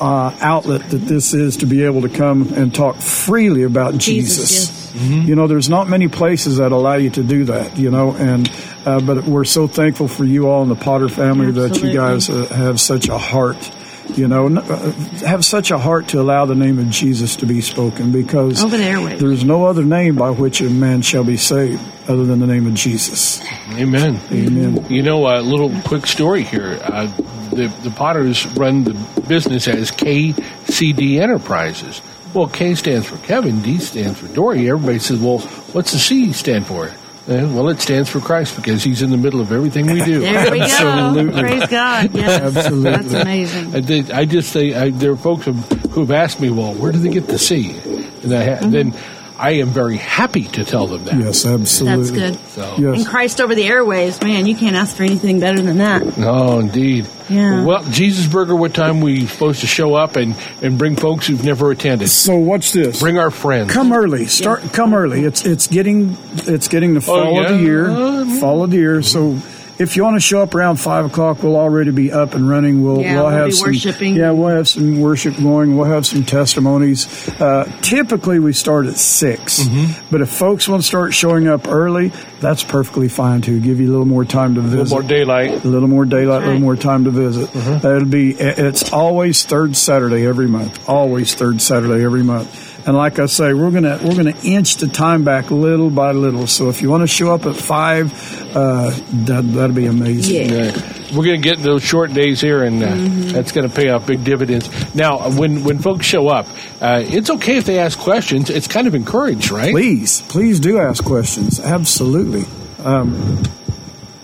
uh, 0.00 0.36
outlet 0.40 0.90
that 0.90 0.98
this 0.98 1.34
is 1.34 1.58
to 1.58 1.66
be 1.66 1.84
able 1.84 2.02
to 2.02 2.08
come 2.08 2.52
and 2.54 2.74
talk 2.74 2.96
freely 2.96 3.62
about 3.62 3.96
Jesus. 3.96 4.36
Jesus. 4.36 4.94
Yes. 4.94 4.96
Mm-hmm. 4.96 5.28
You 5.28 5.34
know, 5.36 5.46
there's 5.46 5.68
not 5.68 5.88
many 5.88 6.08
places 6.08 6.56
that 6.56 6.72
allow 6.72 6.94
you 6.94 7.10
to 7.10 7.22
do 7.22 7.44
that. 7.46 7.76
You 7.76 7.90
know, 7.90 8.14
and 8.14 8.50
uh, 8.84 9.00
but 9.00 9.24
we're 9.24 9.44
so 9.44 9.66
thankful 9.66 10.08
for 10.08 10.24
you 10.24 10.48
all 10.48 10.62
in 10.62 10.68
the 10.68 10.76
Potter 10.76 11.08
family 11.08 11.48
Absolutely. 11.48 11.78
that 11.78 11.86
you 11.86 11.94
guys 11.94 12.30
uh, 12.30 12.46
have 12.46 12.80
such 12.80 13.08
a 13.08 13.18
heart 13.18 13.70
you 14.14 14.28
know, 14.28 14.46
uh, 14.56 14.92
have 15.26 15.44
such 15.44 15.70
a 15.70 15.78
heart 15.78 16.08
to 16.08 16.20
allow 16.20 16.46
the 16.46 16.54
name 16.54 16.78
of 16.78 16.90
Jesus 16.90 17.36
to 17.36 17.46
be 17.46 17.60
spoken 17.60 18.12
because 18.12 18.62
over 18.62 18.76
the 18.76 18.84
airways. 18.84 19.20
There's 19.20 19.44
no 19.44 19.66
other 19.66 19.84
name 19.84 20.16
by 20.16 20.30
which 20.30 20.60
a 20.60 20.70
man 20.70 21.02
shall 21.02 21.24
be 21.24 21.36
saved 21.36 21.82
other 22.08 22.24
than 22.24 22.38
the 22.38 22.46
name 22.46 22.66
of 22.66 22.74
Jesus. 22.74 23.42
Amen. 23.72 24.20
Amen. 24.30 24.86
You 24.88 25.02
know, 25.02 25.26
a 25.26 25.40
little 25.40 25.72
quick 25.82 26.06
story 26.06 26.42
here. 26.42 26.78
Uh, 26.82 27.10
the 27.50 27.68
the 27.82 27.90
Potters 27.90 28.46
run 28.54 28.84
the 28.84 28.94
business 29.28 29.68
as 29.68 29.90
KCD 29.90 31.20
Enterprises. 31.20 32.02
Well, 32.34 32.48
K 32.48 32.74
stands 32.74 33.06
for 33.06 33.16
Kevin, 33.18 33.62
D 33.62 33.78
stands 33.78 34.18
for 34.18 34.28
Dory. 34.28 34.68
Everybody 34.68 34.98
says, 34.98 35.20
"Well, 35.20 35.38
what's 35.72 35.92
the 35.92 35.98
C 35.98 36.32
stand 36.32 36.66
for?" 36.66 36.90
well, 37.26 37.68
it 37.68 37.80
stands 37.80 38.08
for 38.08 38.20
Christ 38.20 38.56
because 38.56 38.82
He's 38.84 39.02
in 39.02 39.10
the 39.10 39.16
middle 39.16 39.40
of 39.40 39.52
everything 39.52 39.86
we 39.86 40.00
do. 40.00 40.20
There 40.36 40.50
we 40.50 40.58
go. 40.60 41.40
Praise 41.40 41.66
God. 41.66 42.10
Yes. 42.14 42.56
Absolutely. 42.56 42.90
That's 42.90 43.12
amazing. 43.12 43.74
I, 43.74 43.80
did, 43.80 44.10
I 44.10 44.24
just 44.24 44.52
say 44.52 44.74
I, 44.74 44.90
there 44.90 45.12
are 45.12 45.16
folks 45.16 45.46
who 45.46 46.00
have 46.00 46.10
asked 46.10 46.40
me, 46.40 46.50
well, 46.50 46.74
where 46.74 46.92
do 46.92 46.98
they 46.98 47.08
get 47.08 47.26
the 47.26 47.38
C? 47.38 47.78
And 48.22 48.34
I 48.34 48.44
ha- 48.44 48.60
mm-hmm. 48.60 48.70
then 48.70 48.94
I 49.38 49.52
am 49.52 49.68
very 49.68 49.96
happy 49.96 50.44
to 50.44 50.64
tell 50.64 50.86
them 50.86 51.04
that. 51.04 51.18
Yes, 51.18 51.44
absolutely. 51.44 52.20
That's 52.20 52.38
good. 52.38 52.48
So. 52.50 52.74
Yes. 52.78 52.98
And 52.98 53.06
Christ 53.06 53.40
over 53.40 53.54
the 53.54 53.64
airways, 53.64 54.20
man, 54.22 54.46
you 54.46 54.56
can't 54.56 54.76
ask 54.76 54.96
for 54.96 55.02
anything 55.02 55.40
better 55.40 55.60
than 55.60 55.78
that. 55.78 56.16
No, 56.16 56.58
indeed. 56.58 57.06
Yeah. 57.28 57.64
Well, 57.64 57.84
Jesus 57.84 58.26
Burger, 58.26 58.56
what 58.56 58.72
time 58.72 59.00
we 59.00 59.26
supposed 59.26 59.60
to 59.60 59.66
show 59.66 59.94
up 59.94 60.16
and, 60.16 60.36
and 60.62 60.78
bring 60.78 60.96
folks 60.96 61.26
who've 61.26 61.44
never 61.44 61.70
attended? 61.70 62.08
So 62.08 62.36
what's 62.36 62.72
this? 62.72 63.00
Bring 63.00 63.18
our 63.18 63.30
friends. 63.30 63.72
Come 63.72 63.92
early. 63.92 64.26
Start. 64.26 64.62
Yeah. 64.62 64.70
Come 64.70 64.94
early. 64.94 65.24
It's 65.24 65.44
it's 65.44 65.66
getting 65.66 66.16
it's 66.46 66.68
getting 66.68 66.94
the 66.94 67.00
oh, 67.00 67.02
fall 67.02 67.38
oh, 67.38 67.40
yeah? 67.40 67.50
of 67.50 67.58
the 67.58 67.64
year. 67.64 67.90
Uh, 67.90 68.40
fall 68.40 68.62
of 68.62 68.70
the 68.70 68.76
year. 68.76 69.02
So 69.02 69.38
if 69.78 69.96
you 69.96 70.04
want 70.04 70.16
to 70.16 70.20
show 70.20 70.42
up 70.42 70.54
around 70.54 70.76
five 70.76 71.04
o'clock, 71.04 71.42
we'll 71.42 71.56
already 71.56 71.90
be 71.90 72.12
up 72.12 72.34
and 72.34 72.48
running. 72.48 72.82
We'll, 72.82 73.00
yeah, 73.00 73.14
we'll, 73.14 73.24
we'll 73.24 73.32
have 73.32 73.54
some 73.54 73.68
worshiping. 73.68 74.16
yeah, 74.16 74.30
we'll 74.30 74.48
have 74.48 74.68
some 74.68 75.00
worship 75.00 75.36
going. 75.36 75.76
We'll 75.76 75.86
have 75.86 76.06
some 76.06 76.24
testimonies. 76.24 77.28
Uh, 77.40 77.64
typically, 77.82 78.38
we 78.38 78.52
start 78.52 78.86
at 78.86 78.96
6 78.96 79.58
mm-hmm. 79.60 80.06
but 80.10 80.20
if 80.20 80.30
folks 80.30 80.68
want 80.68 80.82
to 80.82 80.86
start 80.86 81.14
showing 81.14 81.46
up 81.48 81.68
early, 81.68 82.08
that's 82.40 82.64
perfectly 82.64 83.08
fine 83.08 83.42
too. 83.42 83.60
Give 83.60 83.80
you 83.80 83.88
a 83.88 83.92
little 83.92 84.06
more 84.06 84.24
time 84.24 84.54
to 84.54 84.60
visit. 84.60 84.78
A 84.78 84.82
little 84.82 85.00
more 85.00 85.08
daylight. 85.08 85.64
A 85.64 85.68
little 85.68 85.88
more 85.88 86.04
daylight. 86.04 86.42
A 86.42 86.46
little 86.46 86.60
more 86.60 86.76
time 86.76 87.04
to 87.04 87.10
visit. 87.10 87.50
Mm-hmm. 87.50 87.86
It'll 87.86 88.04
be. 88.04 88.32
It's 88.32 88.92
always 88.92 89.44
third 89.44 89.76
Saturday 89.76 90.26
every 90.26 90.48
month. 90.48 90.88
Always 90.88 91.34
third 91.34 91.60
Saturday 91.60 92.04
every 92.04 92.22
month. 92.22 92.75
And 92.86 92.96
like 92.96 93.18
I 93.18 93.26
say, 93.26 93.52
we're 93.52 93.72
gonna 93.72 93.98
we're 94.00 94.14
gonna 94.14 94.36
inch 94.44 94.76
the 94.76 94.86
time 94.86 95.24
back 95.24 95.50
little 95.50 95.90
by 95.90 96.12
little. 96.12 96.46
So 96.46 96.68
if 96.68 96.82
you 96.82 96.88
want 96.88 97.02
to 97.02 97.08
show 97.08 97.34
up 97.34 97.44
at 97.44 97.56
five, 97.56 98.12
uh, 98.56 98.90
that 99.24 99.42
that'd 99.42 99.74
be 99.74 99.86
amazing. 99.86 100.50
Yeah. 100.50 100.70
yeah. 100.70 100.92
We're 101.12 101.24
gonna 101.24 101.38
get 101.38 101.58
those 101.58 101.82
short 101.82 102.12
days 102.12 102.40
here, 102.40 102.62
and 102.62 102.82
uh, 102.82 102.86
mm-hmm. 102.86 103.28
that's 103.30 103.50
gonna 103.50 103.68
pay 103.68 103.88
off 103.88 104.06
big 104.06 104.22
dividends. 104.22 104.94
Now, 104.94 105.30
when 105.30 105.64
when 105.64 105.80
folks 105.80 106.06
show 106.06 106.28
up, 106.28 106.46
uh, 106.80 107.02
it's 107.02 107.28
okay 107.30 107.56
if 107.56 107.64
they 107.64 107.80
ask 107.80 107.98
questions. 107.98 108.50
It's 108.50 108.68
kind 108.68 108.86
of 108.86 108.94
encouraged, 108.94 109.50
right? 109.50 109.72
Please, 109.72 110.20
please 110.22 110.60
do 110.60 110.78
ask 110.78 111.04
questions. 111.04 111.58
Absolutely. 111.58 112.44
Um, 112.84 113.42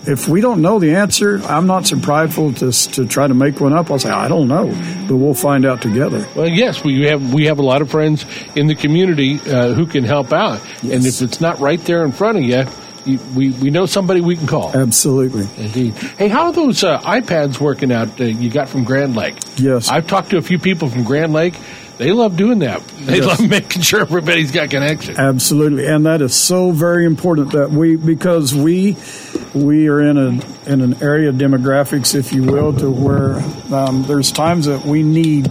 if 0.07 0.27
we 0.27 0.41
don't 0.41 0.61
know 0.61 0.79
the 0.79 0.95
answer, 0.95 1.41
I'm 1.43 1.67
not 1.67 1.87
so 1.87 1.99
prideful 1.99 2.53
to, 2.53 2.71
to 2.71 3.05
try 3.07 3.27
to 3.27 3.33
make 3.33 3.59
one 3.59 3.73
up. 3.73 3.89
I'll 3.89 3.99
say 3.99 4.09
I 4.09 4.27
don't 4.27 4.47
know, 4.47 4.67
but 5.07 5.15
we'll 5.15 5.33
find 5.33 5.65
out 5.65 5.81
together. 5.81 6.25
Well, 6.35 6.49
yes, 6.49 6.83
we 6.83 7.03
have 7.07 7.33
we 7.33 7.45
have 7.45 7.59
a 7.59 7.63
lot 7.63 7.81
of 7.81 7.89
friends 7.89 8.25
in 8.55 8.67
the 8.67 8.75
community 8.75 9.39
uh, 9.39 9.73
who 9.73 9.85
can 9.85 10.03
help 10.03 10.33
out, 10.33 10.61
yes. 10.81 10.93
and 10.93 11.05
if 11.05 11.21
it's 11.21 11.41
not 11.41 11.59
right 11.59 11.79
there 11.81 12.03
in 12.03 12.11
front 12.11 12.37
of 12.37 12.43
you. 12.43 12.63
You, 13.05 13.19
we, 13.35 13.49
we 13.49 13.69
know 13.69 13.85
somebody 13.85 14.21
we 14.21 14.37
can 14.37 14.47
call. 14.47 14.71
Absolutely. 14.73 15.45
Indeed. 15.61 15.93
Hey, 15.93 16.29
how 16.29 16.45
are 16.45 16.53
those 16.53 16.85
uh, 16.85 17.01
iPads 17.01 17.59
working 17.59 17.91
out 17.91 18.21
uh, 18.21 18.23
you 18.23 18.49
got 18.49 18.69
from 18.69 18.85
Grand 18.85 19.13
Lake? 19.13 19.35
Yes. 19.57 19.89
I've 19.89 20.07
talked 20.07 20.29
to 20.29 20.37
a 20.37 20.41
few 20.41 20.57
people 20.57 20.87
from 20.87 21.03
Grand 21.03 21.33
Lake 21.33 21.55
they 22.03 22.11
love 22.11 22.35
doing 22.35 22.59
that. 22.59 22.85
They 22.87 23.17
yes. 23.17 23.39
love 23.39 23.49
making 23.49 23.81
sure 23.81 24.01
everybody's 24.01 24.51
got 24.51 24.69
connection. 24.69 25.17
Absolutely, 25.17 25.87
and 25.87 26.05
that 26.05 26.21
is 26.21 26.35
so 26.35 26.71
very 26.71 27.05
important 27.05 27.51
that 27.51 27.71
we 27.71 27.95
because 27.95 28.53
we 28.53 28.97
we 29.53 29.87
are 29.87 30.01
in 30.01 30.17
a 30.17 30.69
in 30.69 30.81
an 30.81 31.01
area 31.01 31.29
of 31.29 31.35
demographics, 31.35 32.15
if 32.15 32.33
you 32.33 32.43
will, 32.43 32.73
to 32.73 32.89
where 32.89 33.35
um, 33.73 34.03
there's 34.03 34.31
times 34.31 34.65
that 34.65 34.85
we 34.85 35.03
need 35.03 35.47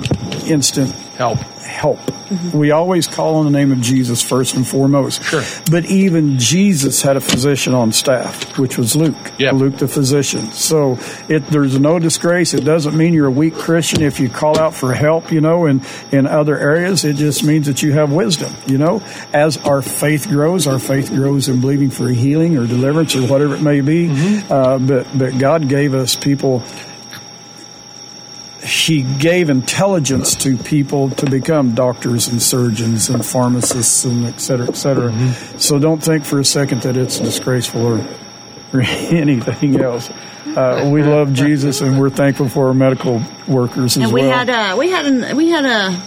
instant 0.46 0.90
help 1.16 1.38
help. 1.82 1.98
Mm-hmm. 1.98 2.56
We 2.56 2.70
always 2.70 3.08
call 3.08 3.34
on 3.34 3.44
the 3.44 3.50
name 3.50 3.72
of 3.72 3.80
Jesus 3.80 4.22
first 4.22 4.54
and 4.54 4.64
foremost. 4.64 5.24
Sure. 5.24 5.42
But 5.68 5.84
even 5.86 6.38
Jesus 6.38 7.02
had 7.02 7.16
a 7.16 7.20
physician 7.20 7.74
on 7.74 7.90
staff, 7.90 8.56
which 8.56 8.78
was 8.78 8.94
Luke. 8.94 9.16
Yep. 9.38 9.54
Luke 9.54 9.76
the 9.78 9.88
physician. 9.88 10.42
So 10.52 10.98
it, 11.28 11.44
there's 11.48 11.76
no 11.80 11.98
disgrace. 11.98 12.54
It 12.54 12.64
doesn't 12.64 12.96
mean 12.96 13.14
you're 13.14 13.26
a 13.26 13.32
weak 13.32 13.54
Christian 13.54 14.00
if 14.02 14.20
you 14.20 14.28
call 14.28 14.60
out 14.60 14.74
for 14.74 14.94
help, 14.94 15.32
you 15.32 15.40
know, 15.40 15.66
in, 15.66 15.82
in 16.12 16.28
other 16.28 16.56
areas. 16.56 17.04
It 17.04 17.16
just 17.16 17.42
means 17.42 17.66
that 17.66 17.82
you 17.82 17.92
have 17.94 18.12
wisdom, 18.12 18.54
you 18.66 18.78
know. 18.78 19.02
As 19.34 19.56
our 19.58 19.82
faith 19.82 20.28
grows, 20.28 20.68
our 20.68 20.78
faith 20.78 21.10
grows 21.10 21.48
in 21.48 21.60
believing 21.60 21.90
for 21.90 22.08
healing 22.08 22.56
or 22.58 22.68
deliverance 22.68 23.16
or 23.16 23.26
whatever 23.26 23.56
it 23.56 23.62
may 23.62 23.80
be. 23.80 24.06
Mm-hmm. 24.06 24.52
Uh, 24.52 24.78
but, 24.78 25.18
but 25.18 25.36
God 25.36 25.68
gave 25.68 25.94
us 25.94 26.14
people 26.14 26.62
he 28.86 29.02
gave 29.02 29.48
intelligence 29.48 30.34
to 30.34 30.56
people 30.56 31.10
to 31.10 31.30
become 31.30 31.72
doctors 31.72 32.26
and 32.26 32.42
surgeons 32.42 33.08
and 33.08 33.24
pharmacists 33.24 34.04
and 34.04 34.26
et 34.26 34.40
cetera, 34.40 34.66
et 34.66 34.74
cetera. 34.74 35.10
Mm-hmm. 35.10 35.58
So 35.58 35.78
don't 35.78 36.02
think 36.02 36.24
for 36.24 36.40
a 36.40 36.44
second 36.44 36.82
that 36.82 36.96
it's 36.96 37.20
disgraceful 37.20 37.80
or, 37.80 38.06
or 38.72 38.80
anything 38.82 39.80
else. 39.80 40.10
Uh, 40.46 40.90
we 40.92 41.02
love 41.04 41.32
Jesus 41.32 41.80
and 41.80 41.98
we're 41.98 42.10
thankful 42.10 42.48
for 42.48 42.68
our 42.68 42.74
medical 42.74 43.22
workers 43.46 43.96
as 43.96 44.04
and 44.04 44.12
we 44.12 44.22
well. 44.22 44.38
Had, 44.38 44.50
uh, 44.50 44.76
we 44.76 44.90
had, 44.90 45.06
an, 45.06 45.36
we 45.36 45.48
had 45.48 45.64
a 45.64 46.02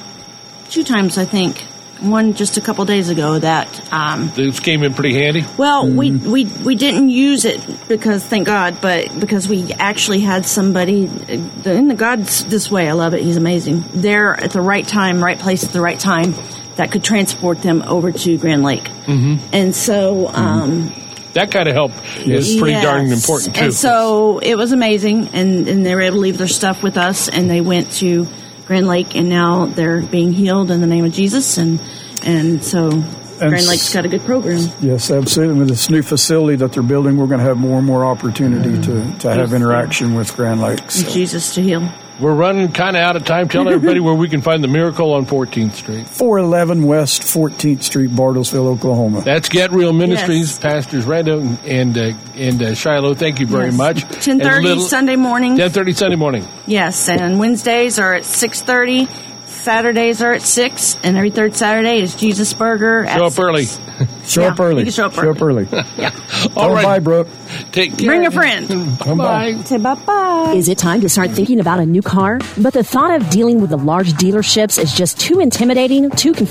two 0.70 0.84
times, 0.84 1.18
I 1.18 1.24
think, 1.24 1.66
one 2.02 2.34
just 2.34 2.58
a 2.58 2.62
couple 2.62 2.86
days 2.86 3.10
ago 3.10 3.40
that 3.40 3.94
um, 3.94 4.32
this 4.36 4.60
came 4.60 4.84
in 4.84 4.94
pretty 4.94 5.14
handy. 5.14 5.46
Well, 5.58 5.86
mm-hmm. 5.86 5.98
we, 5.98 6.12
we 6.12 6.46
we 6.64 6.76
didn't 6.76 7.10
use 7.10 7.46
it 7.46 7.62
because 7.88 8.24
thank 8.24 8.46
God, 8.48 8.80
but 8.82 9.20
because 9.20 9.48
we 9.48 9.72
actually 9.74 10.20
had 10.20 10.46
somebody 10.46 11.06
in 11.06 11.88
the 11.88 11.96
God's 11.98 12.46
this 12.46 12.70
way. 12.70 12.90
I 12.90 12.94
love 12.94 13.14
it. 13.14 13.22
He's 13.22 13.38
amazing. 13.38 13.84
There 13.94 14.34
at 14.34 14.52
the 14.52 14.62
right 14.62 14.88
time, 14.88 15.24
right 15.24 15.40
place 15.40 15.64
at 15.64 15.72
the 15.72 15.82
right 15.82 16.00
time, 16.00 16.34
that 16.76 16.92
could 16.92 17.04
transport 17.04 17.62
them 17.62 17.82
over 17.84 18.12
to 18.12 18.38
Grand 18.38 18.64
Lake. 18.64 18.84
Mm-hmm. 18.84 19.50
And 19.54 19.76
so. 19.76 20.28
Um, 20.28 20.94
that 21.34 21.52
kind 21.52 21.68
of 21.68 21.76
help 21.76 21.92
is 22.26 22.56
pretty 22.56 22.82
darn 22.82 23.12
important 23.12 23.56
too. 23.56 23.66
And 23.66 23.74
so 23.74 24.40
it 24.40 24.56
was 24.56 24.72
amazing, 24.72 25.28
and, 25.34 25.68
and 25.68 25.86
they 25.86 25.94
were 25.94 26.02
able 26.02 26.16
to 26.16 26.22
leave 26.22 26.38
their 26.38 26.48
stuff 26.48 26.82
with 26.82 26.98
us, 26.98 27.28
and 27.28 27.50
they 27.50 27.60
went 27.60 27.92
to 27.94 28.26
Grand 28.66 28.88
Lake, 28.88 29.16
and 29.16 29.30
now 29.30 29.66
they're 29.66 30.02
being 30.02 30.34
healed 30.34 30.72
in 30.72 30.82
the 30.82 30.88
name 30.88 31.06
of 31.06 31.12
Jesus, 31.12 31.58
and 31.58 31.80
and 32.24 32.64
so 32.64 33.04
and 33.42 33.50
Grand 33.50 33.68
Lake's 33.68 33.94
got 33.94 34.06
a 34.06 34.08
good 34.08 34.22
program. 34.22 34.70
Yes, 34.82 35.12
absolutely. 35.12 35.60
With 35.60 35.70
this 35.70 35.90
new 35.90 36.02
facility 36.02 36.58
that 36.58 36.74
they're 36.74 36.84
building, 36.84 37.18
we're 37.18 37.28
going 37.28 37.40
to 37.40 37.46
have 37.46 37.58
more 37.58 37.78
and 37.78 37.86
more 37.86 38.06
opportunity 38.06 38.70
mm-hmm. 38.70 39.14
to, 39.14 39.20
to 39.20 39.34
have 39.34 39.54
interaction 39.54 40.16
with 40.16 40.36
Grand 40.36 40.62
Lake. 40.62 40.92
So. 40.92 41.10
Jesus 41.10 41.56
to 41.56 41.62
heal. 41.62 41.90
We're 42.20 42.34
running 42.34 42.72
kind 42.72 42.96
of 42.96 43.02
out 43.02 43.18
of 43.18 43.26
time. 43.26 43.50
Tell 43.50 43.68
everybody 43.68 44.00
where 44.00 44.14
we 44.14 44.30
can 44.30 44.40
find 44.40 44.64
the 44.64 44.70
miracle 44.70 45.14
on 45.14 45.26
14th 45.26 45.74
Street. 45.74 46.08
411 46.08 46.84
West 46.84 47.24
14th 47.24 47.84
Street, 47.84 48.10
Bartlesville, 48.10 48.68
Oklahoma. 48.68 49.22
That's 49.22 49.50
Get 49.50 49.72
Real 49.72 49.92
Ministries. 49.92 50.52
Yes. 50.52 50.60
Pastors 50.60 51.04
Rando 51.04 51.58
and 51.68 51.98
uh, 51.98 52.14
and 52.36 52.64
uh, 52.64 52.74
Shiloh, 52.74 53.16
thank 53.16 53.42
you 53.42 53.48
very 53.48 53.66
yes. 53.66 53.78
much. 53.78 53.98
10:30 53.98 54.80
Sunday 54.80 55.18
morning. 55.18 55.58
10:30 55.58 55.96
Sunday 55.96 56.16
morning. 56.16 56.48
Yes, 56.68 57.10
and 57.10 57.38
Wednesdays 57.38 58.00
are 58.00 58.14
at 58.14 58.24
6:30. 58.24 59.10
Saturdays 59.66 60.22
are 60.22 60.32
at 60.32 60.44
six, 60.44 60.96
and 61.04 61.18
every 61.18 61.32
third 61.32 61.56
Saturday 61.56 62.00
is 62.00 62.16
Jesus 62.16 62.54
Burger. 62.54 63.08
Show 63.08 63.26
up 63.26 63.32
six. 63.32 63.40
early. 63.40 63.66
show 64.26 64.42
yeah, 64.42 64.48
up 64.50 64.60
early. 64.60 64.80
You 64.82 64.86
can 64.86 64.94
show 64.94 65.06
up 65.08 65.14
show 65.14 65.22
early. 65.22 65.32
Up 65.32 65.42
early. 65.42 65.68
yeah. 65.98 66.12
All 66.56 66.72
right. 66.72 66.84
Bye, 66.84 67.00
Brooke. 67.00 67.28
Take 67.72 67.98
care. 67.98 68.08
Bring 68.08 68.28
a 68.28 68.32
friend. 68.32 68.68
bye 69.00 69.16
bye. 69.16 69.62
Say 69.64 69.78
bye 69.78 69.96
bye. 69.96 70.54
Is 70.56 70.70
it 70.70 70.78
time 70.78 71.02
to 71.02 71.10
start 71.10 71.32
thinking 71.32 71.60
about 71.60 71.80
a 71.80 71.86
new 71.86 72.04
car? 72.04 72.40
But 72.60 72.74
the 72.74 72.84
thought 72.84 73.20
of 73.20 73.28
dealing 73.32 73.60
with 73.60 73.72
the 73.72 73.78
large 73.78 74.14
dealerships 74.14 74.82
is 74.82 74.94
just 74.94 75.20
too 75.20 75.40
intimidating, 75.40 76.12
too 76.12 76.34
confusing. 76.34 76.46